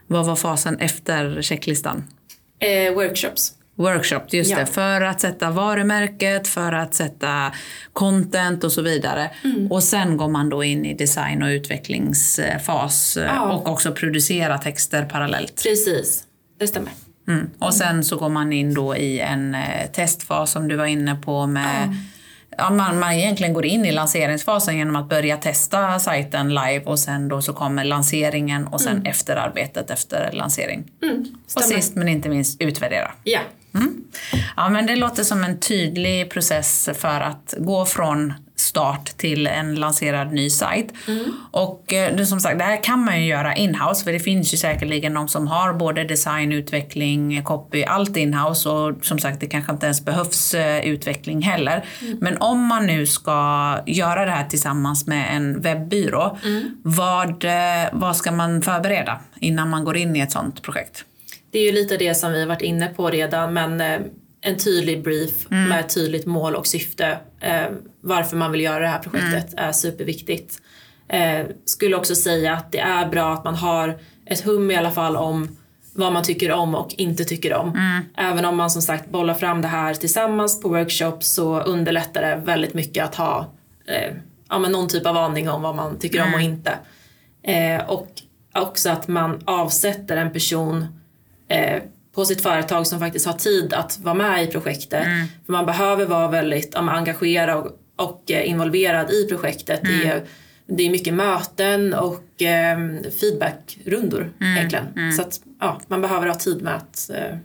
Vad 0.06 0.26
var 0.26 0.36
fasen 0.36 0.78
efter 0.78 1.42
checklistan? 1.42 2.04
Eh, 2.58 2.94
workshops. 2.94 3.54
Workshop, 3.76 4.20
just 4.30 4.50
Ja. 4.50 4.58
det. 4.58 4.66
För 4.66 5.00
att 5.00 5.20
sätta 5.20 5.50
varumärket, 5.50 6.48
för 6.48 6.72
att 6.72 6.94
sätta 6.94 7.52
content 7.92 8.64
och 8.64 8.72
så 8.72 8.82
vidare. 8.82 9.30
Mm. 9.44 9.72
Och 9.72 9.82
sen 9.82 10.16
går 10.16 10.28
man 10.28 10.48
då 10.48 10.64
in 10.64 10.84
i 10.86 10.94
design 10.94 11.42
och 11.42 11.46
utvecklingsfas 11.48 13.16
eh, 13.16 13.24
Ja. 13.24 13.52
och 13.52 13.68
också 13.68 13.92
producera 13.92 14.58
texter 14.58 15.04
parallellt. 15.04 15.62
Precis, 15.62 16.24
det 16.58 16.66
stämmer. 16.66 16.92
Mm. 17.30 17.50
Och 17.58 17.74
sen 17.74 18.04
så 18.04 18.16
går 18.16 18.28
man 18.28 18.52
in 18.52 18.74
då 18.74 18.96
i 18.96 19.20
en 19.20 19.54
eh, 19.54 19.90
testfas 19.92 20.50
som 20.50 20.68
du 20.68 20.76
var 20.76 20.86
inne 20.86 21.14
på 21.14 21.46
med 21.46 21.96
Ja, 22.58 22.70
man, 22.70 22.98
man 22.98 23.12
egentligen 23.12 23.52
går 23.52 23.66
in 23.66 23.84
i 23.84 23.92
lanseringsfasen 23.92 24.76
genom 24.76 24.96
att 24.96 25.08
börja 25.08 25.36
testa 25.36 25.98
sajten 25.98 26.48
live 26.48 26.82
och 26.84 26.98
sen 26.98 27.28
då 27.28 27.42
så 27.42 27.52
kommer 27.52 27.84
lanseringen 27.84 28.66
och 28.66 28.80
sen 28.80 29.06
efterarbetet 29.06 29.90
efter 29.90 30.32
lansering. 30.32 30.84
Mm, 31.02 31.24
och 31.56 31.62
sist 31.62 31.94
men 31.94 32.08
inte 32.08 32.28
minst 32.28 32.60
utvärdera. 32.60 33.12
Ja, 33.24 33.40
Ja, 34.56 34.68
men 34.68 34.86
det 34.86 34.96
låter 34.96 35.24
som 35.24 35.44
en 35.44 35.60
tydlig 35.60 36.30
process 36.30 36.88
för 36.94 37.20
att 37.20 37.54
gå 37.58 37.86
från 37.86 38.34
start 38.60 39.04
till 39.16 39.46
en 39.46 39.74
lanserad 39.74 40.32
ny 40.32 40.50
sajt. 40.50 40.92
Och 41.50 41.92
eh, 41.92 42.24
som 42.24 42.40
sagt, 42.40 42.58
det 42.58 42.64
här 42.64 42.82
kan 42.82 43.04
man 43.04 43.20
ju 43.20 43.26
göra 43.26 43.54
inhouse 43.54 44.04
för 44.04 44.12
det 44.12 44.20
finns 44.20 44.54
ju 44.54 44.56
säkerligen 44.56 45.14
de 45.14 45.28
som 45.28 45.46
har 45.46 45.72
både 45.72 46.04
design, 46.04 46.52
utveckling, 46.52 47.42
copy, 47.42 47.84
allt 47.84 48.16
inhouse 48.16 48.68
och 48.68 49.04
som 49.04 49.18
sagt 49.18 49.40
det 49.40 49.46
kanske 49.46 49.72
inte 49.72 49.86
ens 49.86 50.04
behövs 50.04 50.54
eh, 50.54 50.86
utveckling 50.86 51.42
heller. 51.42 51.84
Men 52.20 52.36
om 52.36 52.66
man 52.66 52.86
nu 52.86 53.06
ska 53.06 53.78
göra 53.86 54.24
det 54.24 54.30
här 54.30 54.48
tillsammans 54.48 55.06
med 55.06 55.36
en 55.36 55.60
webbyrå, 55.60 56.38
vad, 56.82 57.44
eh, 57.44 57.88
vad 57.92 58.16
ska 58.16 58.32
man 58.32 58.62
förbereda 58.62 59.20
innan 59.40 59.70
man 59.70 59.84
går 59.84 59.96
in 59.96 60.16
i 60.16 60.20
ett 60.20 60.32
sånt 60.32 60.62
projekt? 60.62 61.04
det 61.50 61.58
är 61.58 61.62
ju 61.62 61.72
lite 61.72 61.96
det 61.96 62.14
som 62.14 62.32
vi 62.32 62.40
har 62.40 62.46
varit 62.46 62.62
inne 62.62 62.86
på 62.86 63.10
redan 63.10 63.52
men 63.52 63.80
eh, 63.80 64.00
en 64.40 64.58
tydlig 64.58 65.02
brief 65.02 65.50
med 65.50 65.80
ett 65.80 65.94
tydligt 65.94 66.26
mål 66.26 66.54
och 66.54 66.66
syfte 66.66 67.18
eh, 67.40 67.66
varför 68.00 68.36
man 68.36 68.52
vill 68.52 68.60
göra 68.60 68.78
det 68.80 68.88
här 68.88 68.98
projektet 68.98 69.54
är 69.56 69.72
superviktigt. 69.72 70.62
Eh, 71.08 71.46
skulle 71.64 71.96
också 71.96 72.14
säga 72.14 72.52
att 72.52 72.72
det 72.72 72.78
är 72.78 73.08
bra 73.08 73.32
att 73.32 73.44
man 73.44 73.54
har 73.54 73.98
ett 74.26 74.40
hum 74.40 74.70
i 74.70 74.76
alla 74.76 74.90
fall 74.90 75.16
om 75.16 75.56
vad 75.94 76.12
man 76.12 76.22
tycker 76.22 76.52
om 76.52 76.74
och 76.74 76.94
inte 76.96 77.24
tycker 77.24 77.54
om. 77.54 77.78
Även 78.16 78.44
om 78.44 78.56
man 78.56 78.70
som 78.70 78.82
sagt 78.82 79.10
bollar 79.10 79.34
fram 79.34 79.62
det 79.62 79.68
här 79.68 79.94
tillsammans 79.94 80.62
på 80.62 80.68
workshops 80.68 81.28
så 81.28 81.60
underlättar 81.60 82.22
det 82.22 82.42
väldigt 82.44 82.74
mycket 82.74 83.04
att 83.04 83.14
ha 83.14 83.52
eh, 83.86 84.14
ja, 84.48 84.58
men 84.58 84.72
någon 84.72 84.88
typ 84.88 85.06
av 85.06 85.16
aning 85.16 85.50
om 85.50 85.62
vad 85.62 85.74
man 85.74 85.98
tycker 85.98 86.22
om 86.22 86.34
och 86.34 86.40
inte. 86.40 86.78
Eh, 87.42 87.90
och 87.90 88.08
också 88.54 88.90
att 88.90 89.08
man 89.08 89.42
avsätter 89.44 90.16
en 90.16 90.32
person 90.32 90.86
eh, 91.48 91.82
på 92.14 92.24
sitt 92.24 92.42
företag 92.42 92.86
som 92.86 92.98
faktiskt 92.98 93.26
har 93.26 93.32
tid 93.32 93.72
att 93.72 93.98
vara 93.98 94.14
med 94.14 94.44
i 94.44 94.46
projektet. 94.46 95.04
För 95.46 95.52
man 95.52 95.66
behöver 95.66 96.06
vara 96.06 96.28
väldigt 96.28 96.70
ja, 96.74 96.90
engagerad 96.90 97.56
och, 97.56 97.66
och 97.96 98.30
eh, 98.30 98.50
involverad 98.50 99.10
i 99.10 99.26
projektet. 99.28 99.80
Det, 99.82 100.08
är, 100.08 100.22
det 100.66 100.86
är 100.86 100.90
mycket 100.90 101.14
möten 101.14 101.94
och 101.94 102.42
eh, 102.42 102.78
feedbackrundor 103.20 104.32
egentligen. 104.40 105.12
Så 105.12 105.22
att 105.22 105.40
ja, 105.60 105.80
man 105.86 106.00
behöver 106.00 106.26
ha 106.26 106.34
tid 106.34 106.62
med 106.62 106.74
att 106.76 107.10
eh, 107.10 107.36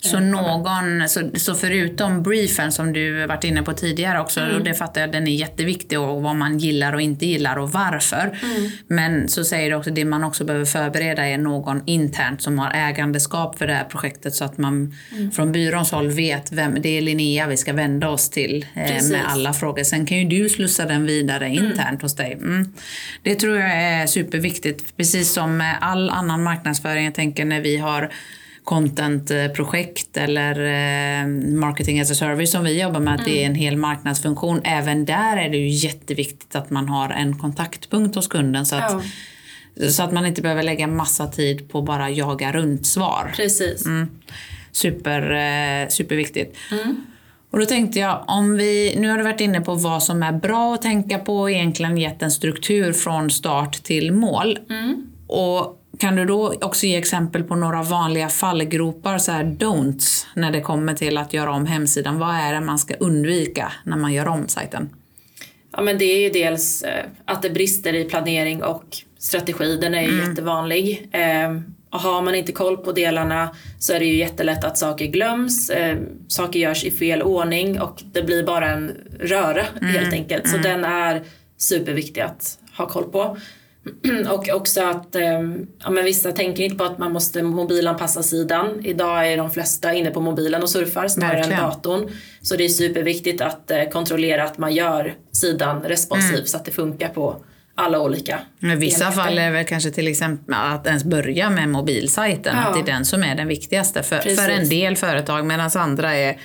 Så, 0.00 0.20
någon, 0.20 1.08
så, 1.08 1.30
så 1.34 1.54
förutom 1.54 2.22
briefen 2.22 2.72
som 2.72 2.92
du 2.92 3.26
varit 3.26 3.44
inne 3.44 3.62
på 3.62 3.72
tidigare 3.72 4.20
också, 4.20 4.40
och 4.56 4.64
det 4.64 4.74
fattar 4.74 5.00
jag, 5.00 5.12
den 5.12 5.28
är 5.28 5.32
jätteviktig 5.32 6.00
och 6.00 6.22
vad 6.22 6.36
man 6.36 6.58
gillar 6.58 6.92
och 6.92 7.00
inte 7.00 7.26
gillar 7.26 7.58
och 7.58 7.72
varför. 7.72 8.38
Men 8.86 9.28
så 9.28 9.44
säger 9.44 9.70
du 9.70 9.76
också 9.76 9.90
det 9.90 10.04
man 10.04 10.24
också 10.24 10.44
behöver 10.44 10.64
förbereda 10.64 11.26
är 11.26 11.38
någon 11.38 11.82
internt 11.86 12.42
som 12.42 12.58
har 12.58 12.70
ägandeskap 12.74 13.58
för 13.58 13.66
det 13.66 13.74
här 13.74 13.84
projektet 13.84 14.34
så 14.34 14.44
att 14.44 14.58
man 14.58 14.94
från 15.32 15.52
byråns 15.52 15.92
håll 15.92 16.08
vet 16.08 16.52
vem 16.52 16.82
det 16.82 16.98
är 16.98 17.00
Linnea 17.00 17.46
vi 17.46 17.56
ska 17.56 17.72
vända 17.72 18.08
oss 18.08 18.30
till 18.30 18.66
eh, 18.74 19.08
med 19.10 19.22
alla 19.26 19.52
frågor. 19.52 19.84
Sen 19.84 20.06
kan 20.06 20.18
ju 20.18 20.24
du 20.24 20.48
slussa 20.48 20.84
den 20.84 21.06
vidare 21.06 21.48
internt 21.48 22.02
hos 22.02 22.16
dig. 22.16 22.32
Mm. 22.32 22.72
Det 23.22 23.34
tror 23.34 23.56
jag 23.56 23.72
är 23.72 24.06
superviktigt. 24.06 24.96
Precis 24.96 25.32
som 25.32 25.74
all 25.80 26.10
annan 26.10 26.42
marknadsföring. 26.42 27.04
Jag 27.04 27.14
tänker 27.14 27.44
när 27.44 27.60
vi 27.60 27.76
har 27.76 28.10
contentprojekt 28.64 30.16
eller 30.16 30.60
eh, 30.60 31.26
marketing 31.54 32.00
as 32.00 32.10
a 32.10 32.14
service 32.14 32.50
som 32.50 32.64
vi 32.64 32.82
jobbar 32.82 33.00
med, 33.00 33.14
att 33.14 33.24
det 33.24 33.42
är 33.42 33.46
en 33.46 33.54
hel 33.54 33.76
marknadsfunktion. 33.76 34.60
Även 34.64 35.04
där 35.04 35.36
är 35.36 35.48
det 35.48 35.56
ju 35.56 35.68
jätteviktigt 35.68 36.56
att 36.56 36.70
man 36.70 36.88
har 36.88 37.10
en 37.10 37.38
kontaktpunkt 37.38 38.16
hos 38.16 38.28
kunden 38.28 38.66
så 38.66 38.76
att, 38.76 39.02
så 39.90 40.02
att 40.02 40.12
man 40.12 40.26
inte 40.26 40.42
behöver 40.42 40.62
lägga 40.62 40.86
massa 40.86 41.26
tid 41.26 41.68
på 41.68 41.82
bara 41.82 42.10
jaga 42.10 42.52
runt 42.52 42.86
svar. 42.86 43.32
Precis. 43.36 43.84
Super, 44.72 45.30
eh, 45.30 45.88
superviktigt. 45.88 46.56
Och 47.50 47.58
då 47.58 47.64
tänkte 47.64 47.98
jag, 47.98 48.24
om 48.26 48.56
vi, 48.56 48.94
nu 48.98 49.08
har 49.08 49.18
du 49.18 49.24
varit 49.24 49.40
inne 49.40 49.60
på 49.60 49.74
vad 49.74 50.02
som 50.02 50.22
är 50.22 50.32
bra 50.32 50.74
att 50.74 50.82
tänka 50.82 51.18
på 51.18 51.38
och 51.38 51.50
egentligen 51.50 51.98
gett 51.98 52.22
en 52.22 52.30
struktur 52.30 52.92
från 52.92 53.30
start 53.30 53.82
till 53.82 54.12
mål. 54.12 54.58
Och 55.26 55.77
kan 55.98 56.16
du 56.16 56.24
då 56.24 56.54
också 56.60 56.86
ge 56.86 56.96
exempel 56.96 57.44
på 57.44 57.56
några 57.56 57.82
vanliga 57.82 58.28
fallgropar, 58.28 59.18
så 59.18 59.32
här 59.32 59.44
don'ts, 59.44 60.26
när 60.34 60.50
det 60.50 60.60
kommer 60.60 60.94
till 60.94 61.18
att 61.18 61.32
göra 61.32 61.50
om 61.50 61.66
hemsidan? 61.66 62.18
Vad 62.18 62.34
är 62.34 62.52
det 62.52 62.60
man 62.60 62.78
ska 62.78 62.94
undvika 62.94 63.72
när 63.84 63.96
man 63.96 64.12
gör 64.12 64.28
om 64.28 64.48
sajten? 64.48 64.88
Ja, 65.72 65.82
men 65.82 65.98
det 65.98 66.04
är 66.04 66.20
ju 66.20 66.30
dels 66.30 66.82
eh, 66.82 67.04
att 67.24 67.42
det 67.42 67.50
brister 67.50 67.94
i 67.94 68.04
planering 68.04 68.62
och 68.62 68.84
strategi. 69.18 69.76
Den 69.76 69.94
är 69.94 70.02
ju 70.02 70.28
jättevanlig. 70.28 71.08
Eh, 71.12 71.60
och 71.90 72.00
har 72.00 72.22
man 72.22 72.34
inte 72.34 72.52
koll 72.52 72.76
på 72.76 72.92
delarna 72.92 73.54
så 73.78 73.92
är 73.92 73.98
det 73.98 74.06
ju 74.06 74.16
jättelätt 74.16 74.64
att 74.64 74.78
saker 74.78 75.06
glöms, 75.06 75.70
eh, 75.70 75.98
saker 76.28 76.60
görs 76.60 76.84
i 76.84 76.90
fel 76.90 77.22
ordning 77.22 77.80
och 77.80 78.02
det 78.12 78.22
blir 78.22 78.42
bara 78.42 78.70
en 78.70 78.92
röra 79.20 79.62
helt 79.80 80.12
enkelt. 80.12 80.48
Så 80.48 80.56
den 80.56 80.84
är 80.84 81.22
superviktig 81.56 82.20
att 82.20 82.58
ha 82.76 82.86
koll 82.86 83.04
på. 83.04 83.38
Och 84.30 84.48
också 84.48 84.82
att 84.82 85.14
eh, 85.16 85.22
ja, 85.84 85.90
men 85.90 86.04
vissa 86.04 86.32
tänker 86.32 86.62
inte 86.64 86.76
på 86.76 86.84
att 86.84 86.98
man 86.98 87.12
måste 87.12 87.42
mobilanpassa 87.42 88.22
sidan. 88.22 88.80
Idag 88.84 89.32
är 89.32 89.36
de 89.36 89.50
flesta 89.50 89.94
inne 89.94 90.10
på 90.10 90.20
mobilen 90.20 90.62
och 90.62 90.70
surfar 90.70 91.08
snarare 91.08 91.36
Verkligen. 91.36 91.58
än 91.60 91.64
datorn. 91.70 92.10
Så 92.42 92.56
det 92.56 92.64
är 92.64 92.68
superviktigt 92.68 93.40
att 93.40 93.70
eh, 93.70 93.84
kontrollera 93.92 94.44
att 94.44 94.58
man 94.58 94.74
gör 94.74 95.14
sidan 95.32 95.82
responsiv 95.82 96.44
så 96.44 96.56
att 96.56 96.64
det 96.64 96.70
funkar 96.70 97.08
på 97.08 97.36
alla 97.74 98.00
olika 98.00 98.40
I 98.60 98.66
vissa 98.66 99.04
enheter. 99.04 99.22
fall 99.22 99.38
är 99.38 99.44
det 99.44 99.50
väl 99.50 99.64
kanske 99.64 99.90
till 99.90 100.08
exempel 100.08 100.54
att 100.54 100.86
ens 100.86 101.04
börja 101.04 101.50
med 101.50 101.68
mobilsajten, 101.68 102.56
Ja. 102.56 102.62
att 102.68 102.74
det 102.74 102.80
är 102.92 102.94
den 102.94 103.04
som 103.04 103.22
är 103.22 103.34
den 103.34 103.48
viktigaste 103.48 104.02
för, 104.02 104.18
Precis. 104.18 104.40
för 104.40 104.48
en 104.50 104.68
del 104.68 104.96
företag 104.96 105.44
medan 105.46 105.70
andra 105.74 106.14
är 106.14 106.38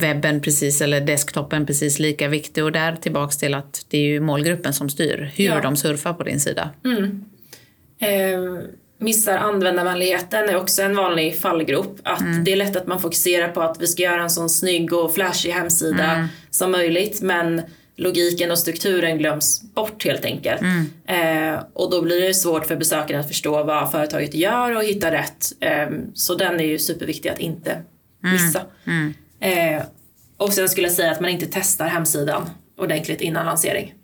webben 0.00 0.40
precis 0.40 0.80
eller 0.80 1.00
desktopen 1.00 1.66
precis 1.66 1.98
lika 1.98 2.28
viktig 2.28 2.64
och 2.64 2.72
där 2.72 2.96
tillbaks 2.96 3.36
till 3.36 3.54
att 3.54 3.86
det 3.88 3.98
är 3.98 4.02
ju 4.02 4.20
målgruppen 4.20 4.72
som 4.74 4.88
styr 4.90 5.30
hur 5.36 5.44
Ja. 5.44 5.60
de 5.60 5.76
surfar 5.76 6.12
på 6.12 6.22
din 6.22 6.40
sida. 6.40 6.70
Eh, 8.00 8.64
missar 8.98 9.36
användarvänligheten 9.38 10.48
är 10.48 10.56
också 10.56 10.82
en 10.82 10.96
vanlig 10.96 11.38
fallgrop. 11.40 12.00
Att 12.02 12.44
Det 12.44 12.52
är 12.52 12.56
lätt 12.56 12.76
att 12.76 12.86
man 12.86 13.00
fokuserar 13.00 13.48
på 13.48 13.60
att 13.62 13.80
vi 13.82 13.86
ska 13.86 14.02
göra 14.02 14.22
en 14.22 14.30
sån 14.30 14.50
snygg 14.50 14.92
och 14.92 15.14
flashig 15.14 15.50
hemsida 15.50 16.28
som 16.50 16.70
möjligt 16.70 17.22
men 17.22 17.62
logiken 17.96 18.50
och 18.50 18.58
strukturen 18.58 19.18
glöms 19.18 19.62
bort 19.74 20.04
helt 20.04 20.24
enkelt. 20.24 20.62
Eh, 21.06 21.60
och 21.72 21.90
då 21.90 22.02
blir 22.02 22.20
det 22.20 22.34
svårt 22.34 22.66
för 22.66 22.76
besökaren 22.76 23.20
att 23.20 23.28
förstå 23.28 23.64
vad 23.64 23.90
företaget 23.92 24.34
gör 24.34 24.76
och 24.76 24.84
hitta 24.84 25.10
rätt. 25.12 25.46
Eh, 25.60 25.88
så 26.14 26.34
den 26.34 26.60
är 26.60 26.64
ju 26.64 26.78
superviktig 26.78 27.28
att 27.28 27.38
inte 27.40 27.82
missa. 28.20 28.62
Eh, 29.42 29.82
och 30.36 30.52
sen 30.52 30.68
skulle 30.68 30.86
jag 30.86 30.96
säga 30.96 31.10
att 31.12 31.20
man 31.20 31.30
inte 31.30 31.46
testar 31.52 31.86
hemsidan 31.86 32.50
ordentligt 32.78 33.20
innan 33.20 33.46
lansering. 33.46 33.94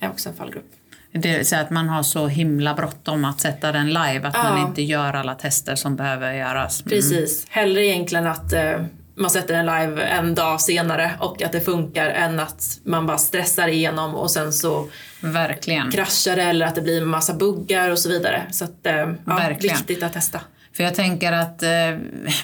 är 0.00 0.08
också 0.10 0.28
en 0.28 0.34
fallgrop. 0.34 0.64
Det 1.12 1.28
är 1.36 1.44
så 1.44 1.56
att 1.56 1.70
man 1.70 1.88
har 1.88 2.02
så 2.02 2.26
himla 2.26 2.74
bråttom 2.74 3.24
att 3.24 3.40
sätta 3.40 3.72
den 3.72 3.86
live 3.88 4.20
att 4.28 4.34
man 4.34 4.58
Ja. 4.60 4.68
inte 4.68 4.82
gör 4.82 5.12
alla 5.14 5.34
tester 5.34 5.74
som 5.74 5.96
behöver 5.96 6.32
göras. 6.32 6.80
Mm. 6.80 6.90
Precis. 6.90 7.46
Hellre 7.48 7.86
egentligen 7.86 8.26
att 8.26 8.52
eh, 8.52 8.80
man 9.14 9.30
sätter 9.30 9.54
den 9.54 9.66
live 9.66 10.02
en 10.02 10.34
dag 10.34 10.60
senare 10.60 11.10
och 11.20 11.42
att 11.42 11.52
det 11.52 11.60
funkar 11.60 12.06
än 12.10 12.40
att 12.40 12.78
man 12.84 13.06
bara 13.06 13.18
stressar 13.18 13.68
igenom 13.68 14.14
och 14.14 14.30
sen 14.30 14.52
så 14.52 14.88
Verkligen. 15.20 15.90
kraschar 15.90 16.36
det 16.36 16.42
eller 16.42 16.66
att 16.66 16.74
det 16.74 16.82
blir 16.82 17.04
massa 17.04 17.34
buggar 17.34 17.90
och 17.90 17.98
så 17.98 18.08
vidare. 18.08 18.42
Så 18.50 18.64
att, 18.64 18.86
eh, 18.86 18.94
ja, 18.96 19.14
Verkligen. 19.24 19.76
viktigt 19.76 20.02
att 20.02 20.12
testa. 20.12 20.40
För 20.72 20.84
jag 20.84 20.94
tänker 20.94 21.32
att, 21.32 21.62
eh, 21.62 21.68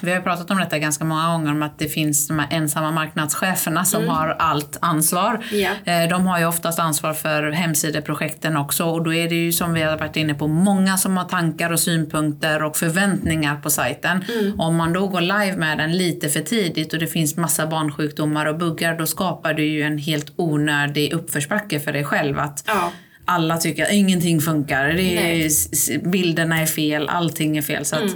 vi 0.01 0.13
har 0.13 0.21
pratat 0.21 0.51
om 0.51 0.57
detta 0.57 0.79
ganska 0.79 1.05
många 1.05 1.27
gånger, 1.31 1.51
om 1.51 1.63
att 1.63 1.79
det 1.79 1.87
finns 1.89 2.27
de 2.27 2.39
här 2.39 2.47
ensamma 2.51 2.91
marknadscheferna 2.91 3.85
som 3.85 4.07
har 4.07 4.35
allt 4.39 4.77
ansvar. 4.81 5.43
Ja. 5.51 5.69
Eh, 5.93 6.09
de 6.09 6.27
har 6.27 6.39
ju 6.39 6.45
oftast 6.45 6.79
ansvar 6.79 7.13
för 7.13 7.51
hemsideprojekten 7.51 8.57
också 8.57 8.83
och 8.83 9.03
då 9.03 9.13
är 9.13 9.29
det 9.29 9.35
ju 9.35 9.51
som 9.51 9.73
vi 9.73 9.81
har 9.81 9.97
varit 9.97 10.15
inne 10.15 10.33
på, 10.33 10.47
många 10.47 10.97
som 10.97 11.17
har 11.17 11.25
tankar 11.25 11.71
och 11.71 11.79
synpunkter 11.79 12.63
och 12.63 12.77
förväntningar 12.77 13.55
på 13.55 13.69
sajten. 13.69 14.23
Om 14.57 14.75
man 14.75 14.93
då 14.93 15.07
går 15.07 15.21
live 15.21 15.55
med 15.57 15.77
den 15.77 15.97
lite 15.97 16.29
för 16.29 16.39
tidigt 16.39 16.93
och 16.93 16.99
det 16.99 17.07
finns 17.07 17.37
massa 17.37 17.67
barnsjukdomar 17.67 18.45
och 18.45 18.57
buggar, 18.57 18.97
då 18.97 19.05
skapar 19.05 19.53
du 19.53 19.65
ju 19.65 19.81
en 19.81 19.97
helt 19.97 20.31
onödig 20.35 21.13
uppförsbacke 21.13 21.79
för 21.79 21.93
dig 21.93 22.03
själv. 22.03 22.39
Att 22.39 22.63
Ja. 22.67 22.91
Alla 23.25 23.57
tycker 23.57 23.83
att 23.83 23.91
ingenting 23.91 24.41
funkar, 24.41 24.87
det 24.87 25.43
är, 25.43 25.97
bilderna 26.09 26.61
är 26.61 26.65
fel, 26.65 27.09
allting 27.09 27.57
är 27.57 27.61
fel. 27.61 27.85
Så 27.85 27.95
att 27.95 28.11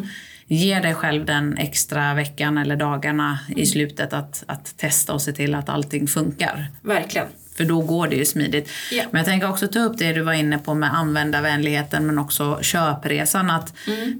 ge 0.47 0.79
dig 0.79 0.93
själv 0.93 1.25
den 1.25 1.57
extra 1.57 2.13
veckan 2.13 2.57
eller 2.57 2.75
dagarna 2.75 3.39
i 3.55 3.65
slutet 3.65 4.13
att, 4.13 4.43
att 4.47 4.77
testa 4.77 5.13
och 5.13 5.21
se 5.21 5.31
till 5.31 5.55
att 5.55 5.69
allting 5.69 6.07
funkar. 6.07 6.67
Verkligen. 6.81 7.27
För 7.59 7.65
då 7.65 7.81
går 7.81 8.07
det 8.07 8.15
ju 8.15 8.25
smidigt. 8.25 8.69
Ja. 8.91 9.03
Men 9.11 9.19
jag 9.19 9.25
tänker 9.25 9.49
också 9.49 9.67
ta 9.67 9.79
upp 9.79 9.97
det 9.97 10.13
du 10.13 10.21
var 10.21 10.33
inne 10.33 10.57
på 10.57 10.73
med 10.73 10.93
användarvänligheten 10.93 12.05
men 12.05 12.19
också 12.19 12.59
köpresan. 12.61 13.49
Att 13.49 13.73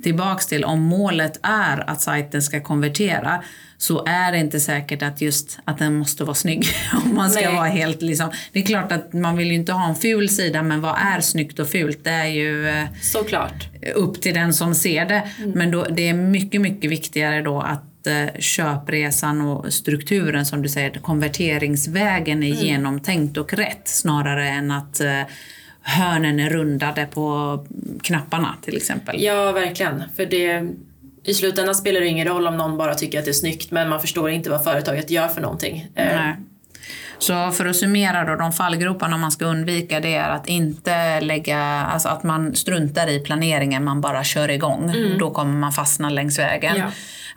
Tillbaks 0.04 0.48
till 0.48 0.64
om 0.64 0.82
målet 0.82 1.40
är 1.44 1.90
att 1.90 2.02
sajten 2.02 2.42
ska 2.42 2.62
konvertera 2.62 3.44
så 3.78 4.06
är 4.06 4.32
det 4.32 4.38
inte 4.38 4.60
säkert 4.60 5.02
att 5.04 5.22
just 5.22 5.60
att 5.66 5.78
den 5.78 5.96
måste 5.96 6.24
vara 6.24 6.36
snygg. 6.36 6.68
om 7.06 7.16
man 7.16 7.30
ska 7.30 7.42
Nej. 7.42 7.56
vara 7.56 7.68
helt 7.68 8.02
liksom. 8.02 8.32
Det 8.52 8.60
är 8.60 8.66
klart 8.66 8.92
att 8.92 9.14
man 9.14 9.38
vill 9.38 9.48
ju 9.48 9.54
inte 9.54 9.72
ha 9.74 9.90
en 9.90 9.96
ful 9.96 10.30
sida 10.30 10.64
men 10.64 10.82
vad 10.82 10.96
är 11.16 11.22
snyggt 11.22 11.60
och 11.60 11.70
fult? 11.70 12.04
Det 12.04 12.10
är 12.10 12.26
ju 12.28 12.70
eh, 12.70 12.86
Såklart. 13.02 13.68
upp 13.96 14.22
till 14.22 14.34
den 14.34 14.54
som 14.54 14.76
ser 14.76 15.06
det. 15.06 15.30
Men 15.56 15.72
då, 15.72 15.84
det 15.84 16.10
är 16.10 16.14
mycket, 16.14 16.62
mycket 16.62 16.92
viktigare 16.92 17.42
då 17.42 17.62
att 17.62 17.89
köpresan 18.40 19.42
och 19.42 19.74
strukturen 19.74 20.46
som 20.46 20.62
du 20.62 20.70
säger, 20.70 20.92
konverteringsvägen 20.92 22.44
är 22.44 22.48
genomtänkt 22.48 23.38
och 23.38 23.54
rätt 23.54 23.88
snarare 23.88 24.50
än 24.50 24.72
att 24.72 25.00
eh, 25.00 25.22
hörnen 25.82 26.40
är 26.40 26.50
rundade 26.50 27.06
på 27.06 27.66
knapparna 28.04 28.56
till 28.62 28.78
exempel. 28.78 29.24
Ja, 29.24 29.52
verkligen. 29.52 30.04
För 30.16 30.26
det, 30.26 30.70
I 31.24 31.34
slutändan 31.34 31.76
spelar 31.76 32.02
det 32.02 32.08
ingen 32.08 32.28
roll 32.28 32.48
om 32.48 32.58
någon 32.58 32.78
bara 32.78 32.96
tycker 32.96 33.20
att 33.20 33.26
det 33.26 33.32
är 33.32 33.34
snyggt 33.34 33.72
men 33.72 33.90
man 33.90 34.02
förstår 34.02 34.30
inte 34.30 34.50
vad 34.50 34.64
företaget 34.64 35.10
gör 35.10 35.28
för 35.28 35.42
någonting. 35.42 35.88
Eh, 35.96 36.16
Nej. 36.16 36.36
Så 37.20 37.52
för 37.52 37.66
att 37.66 37.76
summera 37.76 38.26
då, 38.26 38.36
de 38.36 38.52
fallgroparna 38.52 39.18
man 39.18 39.32
ska 39.32 39.46
undvika 39.46 40.00
det 40.00 40.16
är 40.16 40.30
att 40.30 40.48
inte 40.48 41.22
lägga, 41.22 41.60
alltså 41.62 42.10
att 42.10 42.24
man 42.24 42.56
struntar 42.56 43.08
i 43.08 43.20
planeringen, 43.20 43.84
man 43.84 44.02
bara 44.02 44.24
kör 44.24 44.52
igång. 44.52 44.94
Då 45.20 45.32
kommer 45.32 45.54
man 45.54 45.72
fastna 45.72 46.10
längs 46.10 46.40
vägen. 46.40 46.76
Ja. 46.78 46.86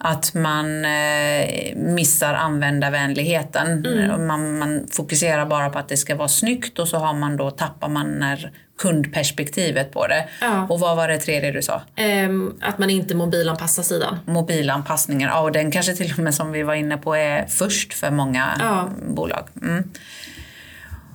Att 0.04 0.34
man 0.34 0.84
eh, 0.84 1.76
missar 1.76 2.34
användarvänligheten. 2.34 3.86
Man, 4.26 4.58
man 4.58 4.86
fokuserar 4.90 5.46
bara 5.46 5.70
på 5.70 5.78
att 5.78 5.88
det 5.88 5.96
ska 5.96 6.16
vara 6.16 6.28
snyggt 6.28 6.78
och 6.78 6.88
så 6.88 6.98
har 6.98 7.14
man 7.14 7.36
då, 7.36 7.50
tappar 7.50 7.88
man 7.88 8.06
när 8.06 8.52
kundperspektivet 8.78 9.92
på 9.92 10.06
det. 10.06 10.28
Ja. 10.40 10.66
Och 10.70 10.80
vad 10.80 10.96
var 10.96 11.08
det 11.08 11.18
tredje 11.18 11.52
du 11.52 11.62
sa? 11.62 11.82
ehm, 11.96 12.54
att 12.60 12.78
man 12.78 12.90
inte 12.90 13.14
mobilanpassar 13.14 13.82
sidan. 13.82 14.18
mobilanpassningar. 14.26 15.28
Ja, 15.28 15.40
och 15.40 15.52
den 15.52 15.70
kanske 15.70 15.94
till 15.94 16.12
och 16.12 16.18
med 16.18 16.34
som 16.34 16.52
vi 16.52 16.62
var 16.62 16.74
inne 16.74 16.96
på 16.96 17.14
är 17.16 17.46
först 17.46 17.94
för 17.94 18.10
många 18.10 18.48
Ja. 18.60 18.88
bolag. 19.08 19.48
Mm. 19.62 19.90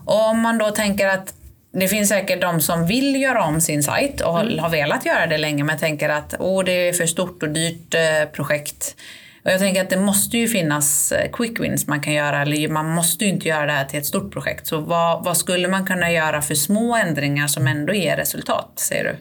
Och 0.06 0.30
om 0.30 0.39
man 0.41 0.58
då 0.58 0.69
tänker 0.71 1.08
att 1.08 1.34
det 1.80 1.88
finns 1.88 2.10
säkert 2.10 2.42
de 2.42 2.62
som 2.62 2.88
vill 2.88 3.22
göra 3.22 3.44
om 3.44 3.62
sin 3.62 3.84
sajt 3.84 4.22
och 4.22 4.34
har- 4.34 4.58
har 4.58 4.70
velat 4.70 5.06
göra 5.06 5.28
det 5.28 5.38
länge 5.38 5.63
men 5.63 5.78
tänker 5.78 6.10
att 6.10 6.34
Åh, 6.40 6.63
det 6.63 6.72
är 6.72 6.94
för 6.94 7.06
stort 7.06 7.44
och 7.44 7.50
dyrt 7.50 7.94
eh, 7.94 8.30
projekt. 8.34 8.96
Och 9.44 9.52
jag 9.52 9.60
tänker 9.60 9.82
att 9.82 9.90
det 9.90 9.98
måste 10.00 10.38
ju 10.38 10.48
finnas 10.48 11.12
eh, 11.12 11.32
quick 11.32 11.60
wins 11.60 11.88
man 11.88 12.02
kan 12.02 12.13
göra, 12.13 12.42
eller 12.42 12.68
man 12.68 12.90
måste 12.90 13.26
ju 13.26 13.32
inte 13.32 13.48
göra 13.48 13.66
det 13.66 13.72
här 13.72 13.86
till 13.86 14.00
ett 14.00 14.06
stort 14.06 14.32
projekt. 14.34 14.68
Så 14.68 14.80
vad, 14.80 15.24
vad 15.26 15.38
skulle 15.38 15.68
man 15.68 15.86
kunna 15.88 16.12
göra 16.12 16.42
för 16.42 16.56
små 16.56 16.96
ändringar 16.96 17.48
som 17.48 17.68
ändå 17.68 17.94
ger 17.94 18.18
resultat, 18.18 18.72
säger 18.76 19.04
du? 19.04 19.16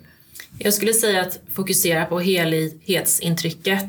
Jag 0.59 0.75
skulle 0.75 0.93
säga 0.93 1.21
att 1.23 1.39
fokusera 1.55 2.05
på 2.05 2.21
helhetsintrycket. 2.21 3.85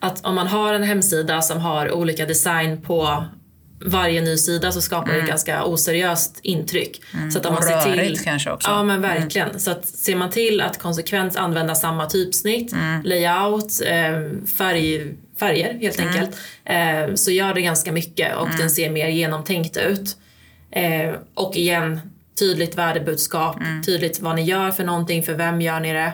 att 0.00 0.24
om 0.26 0.34
man 0.34 0.46
har 0.46 0.74
en 0.74 0.82
hemsida 0.82 1.42
som 1.42 1.60
har 1.60 1.92
olika 1.92 2.26
design 2.26 2.80
på 2.82 3.24
varje 3.84 4.20
ny 4.20 4.36
sida 4.36 4.72
så 4.72 4.80
skapar 4.80 5.12
det 5.12 5.18
ett 5.20 5.28
ganska 5.28 5.64
oseriöst 5.64 6.40
intryck. 6.42 7.02
Så 7.32 7.38
att 7.38 7.46
om 7.46 7.56
Mm. 7.56 7.68
Man 7.74 7.82
ser 7.82 8.04
till, 8.04 8.18
kanske 8.20 8.50
också. 8.50 8.68
Mm. 8.70 8.78
Ja 8.78 8.84
men 8.84 9.00
verkligen. 9.00 9.60
Så 9.60 9.70
att 9.70 9.86
ser 9.86 10.16
man 10.16 10.30
till 10.30 10.60
att 10.60 10.78
konsekvent 10.78 11.36
använda 11.36 11.74
samma 11.74 12.06
typsnitt, 12.06 12.72
Mm. 12.72 13.02
layout, 13.02 13.72
eh, 13.86 14.46
färg, 14.58 15.14
färger 15.40 15.74
helt 15.74 15.98
Mm. 16.00 16.08
enkelt, 16.14 16.36
eh, 16.64 17.14
så 17.14 17.30
gör 17.30 17.54
det 17.54 17.62
ganska 17.62 17.92
mycket 17.92 18.36
och 18.36 18.48
den 18.58 18.70
ser 18.70 18.90
mer 18.90 19.08
genomtänkt 19.08 19.76
ut. 19.76 20.16
Eh, 20.70 21.14
och 21.34 21.56
igen, 21.56 22.00
tydligt 22.38 22.78
värdebudskap, 22.78 23.60
Mm. 23.60 23.82
tydligt 23.82 24.20
vad 24.20 24.36
ni 24.36 24.42
gör 24.42 24.70
för 24.70 24.84
någonting, 24.84 25.22
för 25.22 25.34
vem 25.34 25.60
gör 25.60 25.80
ni 25.80 25.92
det. 25.92 26.12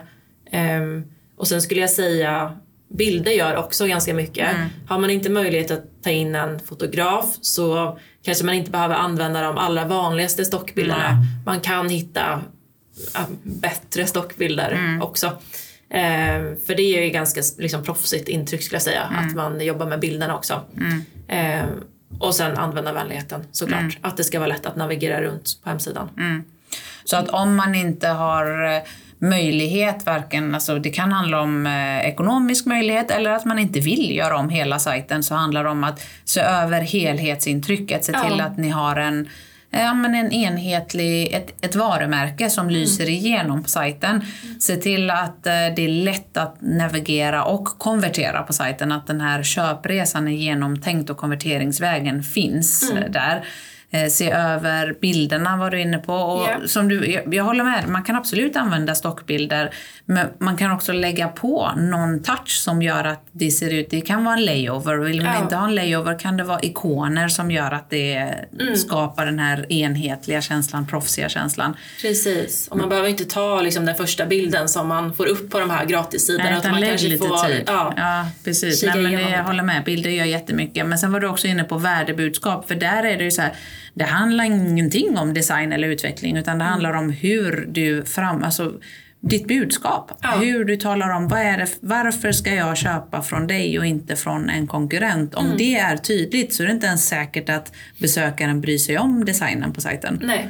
Ehm, 0.51 1.05
och 1.37 1.49
sen 1.49 1.63
skulle 1.63 1.81
jag 1.81 1.91
säga 1.91 2.57
bilder 2.99 3.33
gör 3.33 3.57
också 3.57 3.87
ganska 3.87 4.15
mycket. 4.15 4.51
Mm. 4.55 4.69
Har 4.89 4.99
man 4.99 5.11
inte 5.11 5.31
möjlighet 5.31 5.71
att 5.71 5.85
ta 6.05 6.11
in 6.11 6.35
en 6.35 6.61
fotograf 6.61 7.27
så 7.41 7.99
kanske 8.25 8.45
man 8.45 8.55
inte 8.55 8.71
behöver 8.71 8.95
använda 8.95 9.43
de 9.43 9.59
allra 9.59 9.85
vanligaste 9.85 10.45
stockbilderna. 10.45 11.17
Man 11.47 11.61
kan 11.61 11.89
hitta 11.89 12.41
ja, 13.15 13.21
bättre 13.43 14.07
stockbilder 14.07 14.71
Mm. 14.73 15.03
också. 15.03 15.33
Ehm, 15.91 16.57
för 16.67 16.75
det 16.75 16.83
är 16.83 17.05
ju 17.05 17.11
ganska 17.11 17.43
liksom, 17.59 17.83
proffsigt 17.85 18.29
intryck 18.29 18.63
skulle 18.63 18.77
jag 18.77 18.83
säga, 18.83 19.03
Mm. 19.13 19.29
att 19.29 19.35
man 19.37 19.61
jobbar 19.65 19.87
med 19.87 20.01
bilderna 20.01 20.37
också. 20.37 20.61
Ehm, 21.29 21.69
och 22.19 22.35
sen 22.35 22.57
användarvänligheten 22.59 23.45
såklart. 23.53 23.81
Mm. 23.81 23.93
Att 24.01 24.17
det 24.17 24.25
ska 24.25 24.39
vara 24.39 24.49
lätt 24.49 24.67
att 24.67 24.77
navigera 24.77 25.23
runt 25.23 25.61
på 25.63 25.69
hemsidan. 25.71 26.09
Så 27.05 27.17
att 27.17 27.29
om 27.29 27.57
man 27.57 27.75
inte 27.75 28.09
har 28.09 28.75
eh, 28.77 28.83
möjlighet, 29.29 30.07
varken, 30.07 30.55
alltså 30.55 30.79
det 30.79 30.91
kan 30.91 31.13
handla 31.13 31.41
om 31.41 31.67
eh, 31.67 32.09
ekonomisk 32.09 32.67
möjlighet 32.67 33.11
eller 33.11 33.31
att 33.31 33.45
man 33.45 33.59
inte 33.59 33.81
vill 33.81 34.17
göra 34.17 34.37
om 34.37 34.49
hela 34.49 34.79
sajten, 34.79 35.23
så 35.23 35.35
handlar 35.35 35.65
det 35.65 35.71
om 35.71 35.85
att 35.85 36.07
se 36.25 36.41
över 36.41 36.81
helhetsintrycket, 36.81 38.05
se 38.05 38.13
Ja. 38.13 38.25
till 38.29 38.41
att 38.41 38.59
ni 38.59 38.69
har 38.69 38.97
en 38.97 39.29
Ja, 39.77 39.95
men 39.95 40.15
en 40.15 40.33
enhetlig, 40.33 41.33
ett, 41.33 41.65
ett 41.65 41.75
varumärke 41.75 42.51
som 42.51 42.71
lyser 42.71 43.09
igenom 43.09 43.63
på 43.63 43.69
sajten. 43.69 44.21
Se 44.61 44.77
till 44.77 45.11
att 45.11 45.47
eh, 45.47 45.53
det 45.77 45.85
är 45.85 45.89
lätt 45.89 46.37
att 46.37 46.57
navigera 46.61 47.45
och 47.45 47.65
konvertera 47.65 48.43
på 48.43 48.53
sajten. 48.53 48.93
Att 48.93 49.07
den 49.07 49.21
här 49.21 49.43
köpresan 49.43 50.29
är 50.29 50.33
genomtänkt 50.33 51.11
och 51.11 51.17
konverteringsvägen 51.17 52.23
finns 52.23 52.93
eh, 52.93 53.11
där. 53.11 53.45
Eh, 53.95 54.09
se 54.09 54.31
över 54.31 54.95
bilderna 55.01 55.57
var 55.57 55.71
du 55.71 55.81
inne 55.81 55.99
på. 55.99 56.15
Och 56.15 56.49
Ja. 56.49 56.69
som 56.69 56.89
du, 56.89 57.07
jag, 57.13 57.35
jag 57.35 57.45
håller 57.45 57.65
med, 57.65 57.89
man 57.89 58.03
kan 58.03 58.17
absolut 58.17 58.57
använda 58.57 58.95
stockbilder. 58.95 59.71
Men 60.07 60.27
man 60.39 60.57
kan 60.57 60.71
också 60.73 60.93
lägga 60.93 61.29
på 61.29 61.71
någon 61.77 62.23
touch 62.23 62.49
som 62.49 62.83
gör 62.83 63.05
att 63.05 63.27
det 63.33 63.51
ser 63.51 63.71
ut, 63.75 63.91
det 63.91 64.01
kan 64.01 64.25
vara 64.25 64.35
en 64.37 64.45
layover. 64.45 64.97
Vill 64.97 65.23
man 65.23 65.35
Ja. 65.35 65.43
inte 65.43 65.57
ha 65.57 65.65
en 65.69 65.75
layover 65.75 66.19
kan 66.19 66.37
det 66.37 66.45
vara 66.45 66.61
ikoner 66.61 67.29
som 67.29 67.51
gör 67.51 67.71
att 67.73 67.91
det 67.91 68.35
Mm. 68.61 68.77
skapar 68.77 69.27
den 69.27 69.39
här 69.39 69.73
enhetliga 69.73 70.41
känslan, 70.43 70.87
proffsiga 70.87 71.29
känslan. 71.29 71.77
Precis, 72.03 72.69
och 72.69 72.77
man 72.79 72.89
behöver 72.89 73.09
inte 73.09 73.25
ta 73.25 73.61
liksom, 73.61 73.87
den 73.87 73.95
första 73.95 74.27
bilden 74.27 74.69
som 74.69 74.89
man 74.89 75.15
får 75.15 75.27
upp 75.27 75.51
på 75.51 75.61
de 75.61 75.71
här 75.71 75.85
gratissidorna. 75.85 76.51
Nej, 76.51 76.59
utan 76.59 76.71
man 76.71 76.81
lägg 76.81 76.91
kanske 76.91 77.09
lite 77.09 77.29
får, 77.29 77.47
tid. 77.49 77.63
Ja, 77.67 77.95
Ja, 77.97 78.27
precis. 78.45 78.83
Nej, 78.83 79.03
men 79.03 79.13
det, 79.13 79.21
jag 79.31 79.45
håller 79.45 79.63
med, 79.63 79.85
bilder 79.85 80.11
gör 80.11 80.25
jättemycket. 80.25 80.87
Men 80.87 80.99
sen 80.99 81.13
var 81.13 81.21
du 81.21 81.27
också 81.29 81.47
inne 81.47 81.65
på 81.65 81.79
värdebudskap, 81.79 82.69
för 82.69 82.75
där 82.75 83.03
är 83.05 83.19
det 83.19 83.25
ju 83.25 83.31
så 83.31 83.43
här, 83.43 83.53
det 83.95 84.05
handlar 84.05 84.45
ingenting 84.45 85.19
om 85.19 85.35
design 85.35 85.73
eller 85.73 85.89
utveckling, 85.89 86.37
utan 86.37 86.59
det 86.59 86.65
handlar 86.65 86.93
om 86.93 87.11
hur 87.11 87.67
du 87.69 88.05
fram, 88.05 88.43
alltså 88.43 88.73
ditt 89.21 89.49
budskap. 89.49 90.13
Ja. 90.23 90.31
Hur 90.31 90.65
du 90.65 90.77
talar 90.77 91.11
om 91.11 91.29
vad 91.29 91.41
är 91.41 91.59
det, 91.59 91.69
varför 91.81 92.33
ska 92.33 92.55
jag 92.55 92.77
köpa 92.77 93.23
från 93.23 93.47
dig 93.47 93.79
och 93.79 93.87
inte 93.87 94.17
från 94.17 94.51
en 94.51 94.67
konkurrent. 94.67 95.35
Om 95.35 95.55
det 95.59 95.77
är 95.77 95.97
tydligt 95.97 96.55
så 96.55 96.63
är 96.63 96.67
det 96.67 96.73
inte 96.73 96.87
ens 96.87 97.09
säkert 97.09 97.49
att 97.49 97.73
besökaren 97.99 98.61
bryr 98.61 98.79
sig 98.79 98.99
om 98.99 99.25
designen 99.25 99.73
på 99.73 99.81
sajten. 99.81 100.21
Nej, 100.23 100.49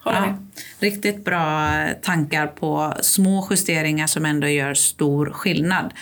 håller 0.00 0.18
Ja, 0.18 0.38
riktigt 0.78 1.24
bra 1.24 1.70
tankar 2.02 2.46
på 2.46 2.94
små 3.00 3.48
justeringar 3.50 4.06
som 4.06 4.24
ändå 4.24 4.48
gör 4.48 4.74
stor 4.74 5.26
skillnad. 5.26 5.92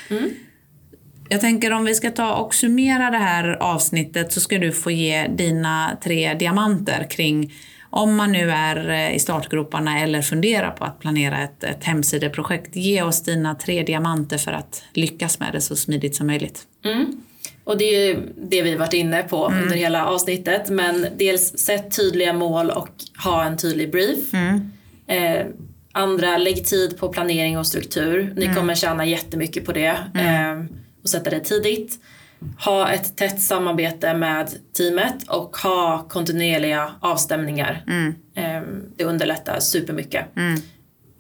Jag 1.29 1.41
tänker 1.41 1.73
om 1.73 1.85
vi 1.85 1.95
ska 1.95 2.11
ta 2.11 2.35
och 2.35 2.55
summera 2.55 3.11
det 3.11 3.19
här 3.19 3.63
avsnittet 3.63 4.33
så 4.33 4.41
ska 4.41 4.59
du 4.59 4.73
få 4.73 4.91
ge 4.91 5.27
dina 5.27 5.99
tre 6.03 6.35
diamanter 6.35 7.07
kring 7.11 7.53
om 7.91 8.17
man 8.17 8.33
nu 8.33 8.51
är 8.51 8.89
eh, 8.89 9.17
i 9.17 9.19
startgroparna 9.19 10.01
eller 10.01 10.23
funderar 10.23 10.71
på 10.71 10.85
att 10.85 11.01
planera 11.01 11.43
ett, 11.43 11.65
ett 11.65 11.85
hemsideprojekt. 11.85 12.77
Ge 12.77 13.03
oss 13.03 13.23
dina 13.23 13.55
tre 13.55 13.83
diamanter 13.83 14.39
för 14.39 14.53
att 14.53 14.85
lyckas 14.93 15.41
med 15.41 15.53
det 15.53 15.61
så 15.61 15.77
smidigt 15.77 16.17
som 16.17 16.27
möjligt. 16.27 16.67
Och 17.65 17.79
det 17.79 17.85
är 17.85 18.07
ju 18.07 18.21
det 18.37 18.63
vi 18.63 18.75
varit 18.75 18.93
inne 18.93 19.23
på 19.23 19.47
under 19.47 19.77
hela 19.77 20.07
avsnittet. 20.07 20.71
Men 20.71 21.07
dels 21.19 21.59
sätt 21.59 21.97
tydliga 21.97 22.33
mål 22.33 22.71
och 22.71 22.89
ha 23.25 23.45
en 23.45 23.57
tydlig 23.57 23.91
brief. 23.91 24.35
Eh, 25.07 25.47
andra, 25.93 26.39
lägg 26.39 26.67
tid 26.67 26.99
på 26.99 27.09
planering 27.09 27.59
och 27.59 27.67
struktur. 27.67 28.33
Ni 28.37 28.55
kommer 28.55 28.75
tjäna 28.75 29.07
jättemycket 29.07 29.65
på 29.65 29.73
det. 29.73 29.97
Eh, 30.15 30.65
och 31.03 31.09
sätta 31.09 31.31
det 31.31 31.41
tidigt. 31.41 31.99
Ha 32.65 32.89
ett 32.93 33.17
tätt 33.17 33.41
samarbete 33.41 34.15
med 34.15 34.49
teamet 34.77 35.15
och 35.29 35.57
ha 35.57 36.07
kontinuerliga 36.09 36.93
avstämningar. 37.01 37.85
Eh, 38.37 38.63
det 38.97 39.05
underlättar 39.05 39.61
supermycket. 39.61 40.25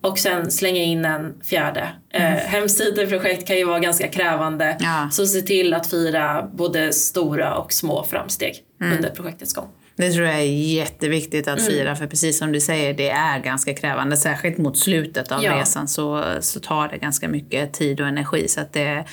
Och 0.03 0.19
sen 0.19 0.51
slänga 0.51 0.83
in 0.83 1.05
en 1.05 1.35
fjärde. 1.45 1.88
Eh, 2.11 2.23
hemsideprojekt 2.23 3.47
kan 3.47 3.57
ju 3.57 3.64
vara 3.64 3.79
ganska 3.79 4.09
krävande. 4.09 4.77
Ja. 4.81 5.09
Så 5.12 5.27
se 5.27 5.41
till 5.43 5.75
att 5.75 5.87
fira 5.87 6.51
både 6.55 6.93
stora 6.93 7.55
och 7.55 7.73
små 7.73 8.05
framsteg 8.05 8.55
under 8.81 9.11
projektets 9.11 9.55
gång. 9.55 9.69
Det 9.97 10.12
tror 10.12 10.27
jag 10.27 10.35
är 10.37 10.43
jätteviktigt 10.75 11.49
att 11.49 11.67
fira 11.67 11.97
för 11.97 12.07
precis 12.07 12.38
som 12.38 12.53
du 12.53 12.61
säger, 12.61 12.95
det 12.95 13.11
är 13.11 13.38
ganska 13.38 13.75
krävande. 13.75 14.17
Särskilt 14.17 14.59
mot 14.59 14.79
slutet 14.79 15.33
av 15.33 15.45
Ja. 15.45 15.57
resan 15.61 15.88
så, 15.88 16.25
så 16.41 16.61
tar 16.61 16.88
det 16.88 16.99
ganska 16.99 17.29
mycket 17.29 17.73
tid 17.73 18.01
och 18.01 18.07
energi. 18.09 18.49
Så 18.49 18.61
att 18.61 18.73
det 18.73 19.05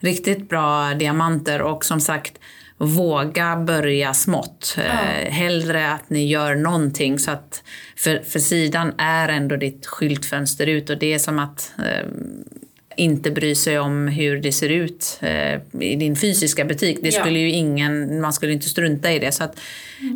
riktigt 0.00 0.48
bra 0.48 0.94
diamanter 0.94 1.62
och 1.62 1.84
som 1.84 2.00
sagt 2.00 2.38
Våga 2.82 3.56
börja 3.56 4.14
smått. 4.14 4.76
Eh, 4.78 5.32
hellre 5.32 5.90
att 5.92 6.10
ni 6.10 6.26
gör 6.26 6.54
någonting. 6.54 7.18
Så 7.18 7.30
att, 7.30 7.62
för, 7.96 8.22
för 8.22 8.38
sidan 8.38 8.92
är 8.98 9.28
ändå 9.28 9.56
ditt 9.56 9.86
skyltfönster 9.86 10.66
ut 10.66 10.90
och 10.90 10.98
det 10.98 11.14
är 11.14 11.18
som 11.18 11.38
att 11.38 11.72
eh, 11.78 12.06
inte 12.96 13.30
bry 13.30 13.54
sig 13.54 13.78
om 13.78 14.08
hur 14.08 14.40
det 14.40 14.52
ser 14.52 14.68
ut 14.68 15.18
eh, 15.22 15.54
i 15.80 15.96
din 15.96 16.16
fysiska 16.16 16.64
butik. 16.64 16.98
Det 17.02 17.14
Ja. 17.14 17.20
skulle 17.20 17.38
ju 17.38 17.50
ingen, 17.50 18.20
man 18.20 18.32
skulle 18.32 18.52
inte 18.52 18.68
strunta 18.68 19.12
i 19.12 19.18
det. 19.18 19.32
Så 19.32 19.44
att 19.44 19.60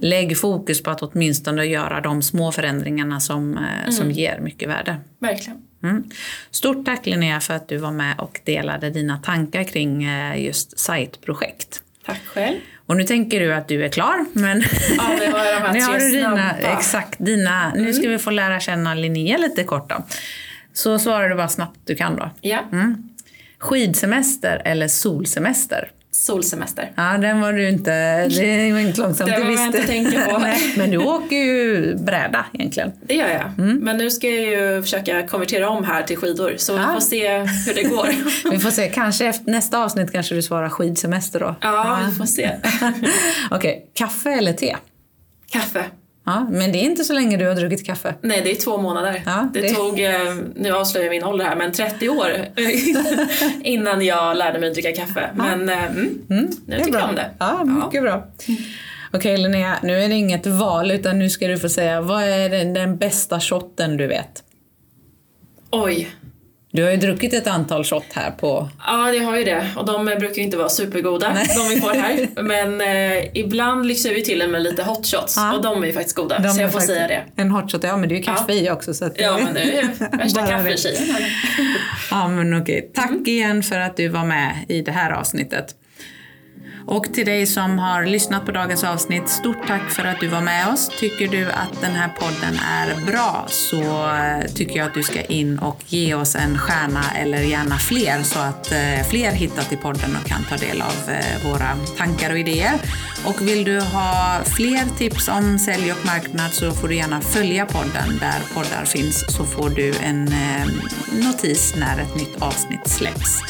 lägg 0.02 0.38
fokus 0.38 0.82
på 0.82 0.90
att 0.90 1.02
åtminstone 1.02 1.64
göra 1.64 2.00
de 2.00 2.22
små 2.22 2.52
förändringarna 2.52 3.20
som, 3.20 3.58
eh, 3.58 3.90
som 3.90 4.10
ger 4.10 4.40
mycket 4.40 4.68
värde. 4.68 4.96
Verkligen. 5.18 5.58
Mm. 5.84 6.04
Stort 6.50 6.84
tack 6.86 7.06
Linnea 7.06 7.40
för 7.40 7.54
att 7.54 7.68
du 7.68 7.76
var 7.76 7.90
med 7.90 8.14
och 8.18 8.40
delade 8.44 8.90
dina 8.90 9.18
tankar 9.18 9.64
kring 9.64 10.04
eh, 10.04 10.44
just 10.44 10.78
sajtprojekt. 10.78 11.80
Tack 12.06 12.20
själv. 12.26 12.56
Och 12.86 12.96
nu 12.96 13.04
tänker 13.04 13.40
du 13.40 13.54
att 13.54 13.68
du 13.68 13.84
är 13.84 13.88
klar, 13.88 14.24
men 14.32 14.62
Ja, 14.96 15.08
nu 15.18 15.32
har 15.32 15.44
jag 15.44 15.56
de 15.56 15.66
här 15.66 15.72
nu 15.72 15.80
har 15.82 15.98
du 15.98 16.10
dina, 16.10 16.56
exakt, 16.58 17.16
dina. 17.18 17.72
Nu 17.74 17.92
ska 17.94 18.08
vi 18.08 18.18
få 18.18 18.30
lära 18.30 18.60
känna 18.60 18.94
Linnea 18.94 19.38
lite 19.38 19.64
kort 19.64 19.90
då. 19.90 20.04
Så 20.72 20.98
svarar 20.98 21.28
du 21.28 21.34
bara 21.34 21.48
snabbt 21.48 21.78
du 21.84 21.94
kan 21.94 22.16
då. 22.16 22.30
Ja, 22.40 22.58
Mm. 22.72 23.08
Skidsemester 23.58 24.62
eller 24.64 24.88
solsemester? 24.88 25.90
Solsemester. 26.14 26.92
Ja, 26.94 27.18
den 27.18 27.40
var 27.40 27.53
du 27.53 27.68
inte... 27.68 27.90
Det 28.29 28.72
var 28.72 28.81
inte 28.81 29.00
långsamt. 29.00 29.31
Det 29.31 29.44
var 29.44 29.50
jag 29.50 29.66
inte 29.66 29.83
tänka 29.87 30.20
på. 30.20 30.42
Men 30.77 30.90
du 30.90 30.98
åker 30.98 31.37
ju 31.37 31.94
bräda 31.96 32.44
egentligen. 32.53 32.92
Det 33.07 33.14
gör 33.14 33.29
jag. 33.29 33.64
Mm. 33.66 33.79
Men 33.79 33.96
nu 33.96 34.11
ska 34.11 34.29
jag 34.31 34.42
ju 34.77 34.83
försöka 34.83 35.27
konvertera 35.27 35.68
om 35.68 35.85
här 35.85 36.03
till 36.03 36.16
skidor. 36.16 36.55
Så 36.57 36.72
vi 36.72 36.79
Ah. 36.79 36.92
får 36.92 37.00
se 37.00 37.38
hur 37.38 37.74
det 37.74 37.83
går. 37.83 38.09
Vi 38.50 38.59
får 38.59 38.70
se, 38.70 38.88
kanske 38.88 39.27
efter 39.27 39.50
nästa 39.53 39.85
avsnitt 39.85 40.12
kanske 40.12 40.35
du 40.35 40.42
svarar 40.42 40.68
skidsemester 40.68 41.40
då. 41.40 41.55
Ja, 41.61 41.98
vi 42.11 42.14
får 42.16 42.24
se. 42.24 42.50
Okej, 43.50 43.90
kaffe 43.94 44.31
eller 44.31 44.53
te? 44.53 44.77
Kaffe. 45.53 45.85
Ja, 46.26 46.46
men 46.50 46.72
det 46.72 46.78
är 46.78 46.82
inte 46.82 47.04
så 47.04 47.12
länge 47.12 47.37
du 47.37 47.46
har 47.48 47.54
druckit 47.54 47.87
kaffe. 47.87 48.14
Nej, 48.20 48.40
det 48.44 48.50
är 48.50 48.54
två 48.54 48.78
månader. 48.78 49.22
Ja, 49.26 49.48
det, 49.54 49.60
det- 49.60 49.68
tog, 49.74 50.00
eh, 50.00 50.34
nu 50.56 50.72
avslöjar 50.72 51.04
jag 51.06 51.10
min 51.10 51.24
ålder 51.24 51.44
här, 51.44 51.56
men 51.56 51.72
30 51.72 52.08
år 52.08 52.30
innan 53.64 54.04
jag 54.04 54.37
lärde 54.37 54.58
mig 54.58 54.70
dricka 54.70 54.92
kaffe. 54.92 55.30
Men 55.34 55.68
eh, 55.68 55.84
mm, 55.84 56.18
nu 56.26 56.48
Det 56.66 56.74
är 56.74 56.78
tycker 56.78 56.90
bra. 56.92 57.00
jag 57.00 57.08
om 57.08 57.14
det. 57.14 57.30
Ja, 57.38 57.64
mycket 57.64 58.02
bra. 58.02 58.26
Okej 59.12 59.37
Linnea, 59.37 59.76
nu 59.82 59.98
är 60.02 60.08
det 60.08 60.14
inget 60.14 60.46
val 60.46 60.90
utan 60.90 61.18
nu 61.18 61.30
ska 61.30 61.46
du 61.46 61.58
få 61.58 61.68
säga 61.68 62.00
vad 62.00 62.22
är 62.24 62.48
den, 62.48 62.74
den 62.74 62.96
bästa 62.96 63.40
shotten 63.40 63.96
du 63.96 64.06
vet? 64.06 64.42
Oj. 65.70 66.08
Du 66.74 66.82
har 66.82 66.90
ju 66.90 66.96
druckit 66.96 67.34
ett 67.34 67.46
antal 67.46 67.84
shot 67.84 68.04
här 68.12 68.30
på... 68.30 68.68
Ja, 68.87 69.12
jag 69.12 69.24
har 69.24 69.37
ju 69.37 69.44
det. 69.44 69.70
Och 69.76 69.87
de 69.87 70.04
brukar 70.04 70.37
ju 70.37 70.42
inte 70.42 70.56
vara 70.56 70.68
supergoda, 70.68 71.32
Nej. 71.34 71.46
de 71.56 71.74
vi 71.74 71.80
får 71.80 71.94
här. 71.94 72.28
Men 72.42 72.80
eh, 72.80 73.30
ibland 73.34 73.87
lyxar 73.87 74.10
vi 74.10 74.22
till 74.22 74.48
med 74.48 74.62
lite 74.62 74.82
hot 74.82 75.06
shots 75.06 75.37
ja. 75.37 75.54
och 75.54 75.62
de 75.62 75.82
är 75.82 75.87
ju 75.87 75.92
faktiskt 75.92 76.16
goda. 76.16 76.38
De 76.38 76.48
så 76.48 76.60
jag 76.60 76.72
får 76.72 76.80
säga 76.80 77.06
det. 77.08 77.22
En 77.37 77.50
hot 77.50 77.72
shot, 77.72 77.84
ja 77.84 77.96
men 77.96 78.08
det 78.08 78.14
är 78.14 78.16
ju 78.16 78.22
kaffe 78.22 78.52
ja. 78.52 78.54
i 78.54 78.70
också. 78.70 78.94
Så 78.94 79.04
att, 79.04 79.20
ja, 79.20 79.38
men 79.44 79.54
det 79.54 79.60
är 79.60 79.82
ju 79.82 79.88
värsta 80.18 80.46
kaffetjejen. 80.46 81.02
ja, 82.10 82.28
men 82.28 82.62
okej. 82.62 82.90
Tack 82.94 83.10
mm. 83.10 83.26
igen 83.26 83.62
för 83.62 83.80
att 83.80 83.96
du 83.96 84.08
var 84.08 84.24
med 84.24 84.64
i 84.68 84.82
det 84.82 84.92
här 84.92 85.10
avsnittet. 85.10 85.74
Och 86.86 87.04
till 87.14 87.26
dig 87.26 87.46
som 87.46 87.78
har 87.78 88.06
lyssnat 88.06 88.46
på 88.46 88.52
dagens 88.52 88.84
avsnitt, 88.84 89.28
stort 89.28 89.66
tack 89.66 89.90
för 89.90 90.04
att 90.04 90.20
du 90.20 90.28
var 90.28 90.40
med 90.40 90.68
oss. 90.68 90.88
Tycker 90.98 91.28
du 91.28 91.50
att 91.50 91.80
den 91.80 91.92
här 91.92 92.08
podden 92.08 92.58
är 92.58 93.06
bra 93.06 93.44
så 93.48 93.82
eh, 94.14 94.54
tycker 94.54 94.76
jag 94.76 94.86
att 94.86 94.94
du 94.94 95.02
ska 95.02 95.20
in 95.22 95.58
och 95.58 95.80
ge 95.86 96.14
oss 96.14 96.34
en 96.34 96.58
stjärna 96.58 97.04
eller 97.16 97.38
gärna 97.38 97.78
fler 97.78 98.22
så 98.22 98.38
att 98.38 98.72
eh, 98.72 99.06
fler 99.10 99.32
hittar 99.32 99.62
till 99.62 99.78
podden 99.78 100.16
och 100.22 100.28
kan 100.28 100.44
ta 100.44 100.56
del 100.56 100.82
av 100.82 101.10
eh, 101.10 101.50
våra 101.50 101.76
tankar 101.96 102.30
och 102.30 102.38
idéer. 102.38 102.74
Och 103.24 103.48
vill 103.48 103.64
du 103.64 103.80
ha 103.80 104.40
fler 104.44 104.98
tips 104.98 105.28
om 105.28 105.58
sälj 105.58 105.92
och 105.92 106.06
marknad 106.06 106.52
så 106.52 106.72
får 106.72 106.88
du 106.88 106.94
gärna 106.94 107.20
följa 107.20 107.66
podden 107.66 108.18
där 108.20 108.54
poddar 108.54 108.84
finns 108.84 109.36
så 109.36 109.44
får 109.44 109.70
du 109.70 109.92
en 110.02 110.30
notis 111.12 111.74
när 111.76 111.98
ett 111.98 112.16
nytt 112.16 112.42
avsnitt 112.42 112.88
släpps. 112.88 113.42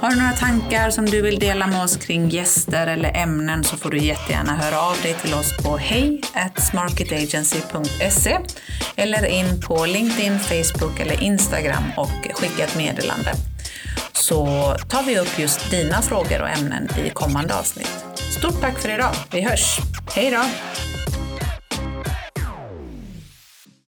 Har 0.00 0.10
du 0.10 0.16
några 0.16 0.32
tankar 0.32 0.90
som 0.90 1.06
du 1.06 1.22
vill 1.22 1.38
dela 1.38 1.66
med 1.66 1.82
oss 1.82 1.96
kring 1.96 2.28
gäster 2.28 2.71
eller 2.78 3.16
ämnen 3.16 3.64
så 3.64 3.76
får 3.76 3.90
du 3.90 3.98
jättegärna 3.98 4.56
höra 4.56 4.80
av 4.80 4.96
dig 5.02 5.14
till 5.14 5.34
oss 5.34 5.56
på 5.56 5.76
hej 5.76 6.20
smarketagency.se 6.56 8.38
eller 8.96 9.26
in 9.26 9.60
på 9.60 9.86
LinkedIn, 9.86 10.38
Facebook 10.38 11.00
eller 11.00 11.22
Instagram 11.22 11.84
och 11.96 12.30
skicka 12.34 12.64
ett 12.64 12.76
meddelande. 12.76 13.32
Så 14.12 14.46
tar 14.88 15.02
vi 15.02 15.18
upp 15.18 15.38
just 15.38 15.70
dina 15.70 16.02
frågor 16.02 16.42
och 16.42 16.48
ämnen 16.48 16.88
i 17.06 17.10
kommande 17.10 17.54
avsnitt. 17.54 18.04
Stort 18.14 18.60
tack 18.60 18.78
för 18.78 18.88
idag. 18.88 19.14
Vi 19.30 19.40
hörs. 19.40 19.78
Hej 20.14 20.30
då! 20.30 20.42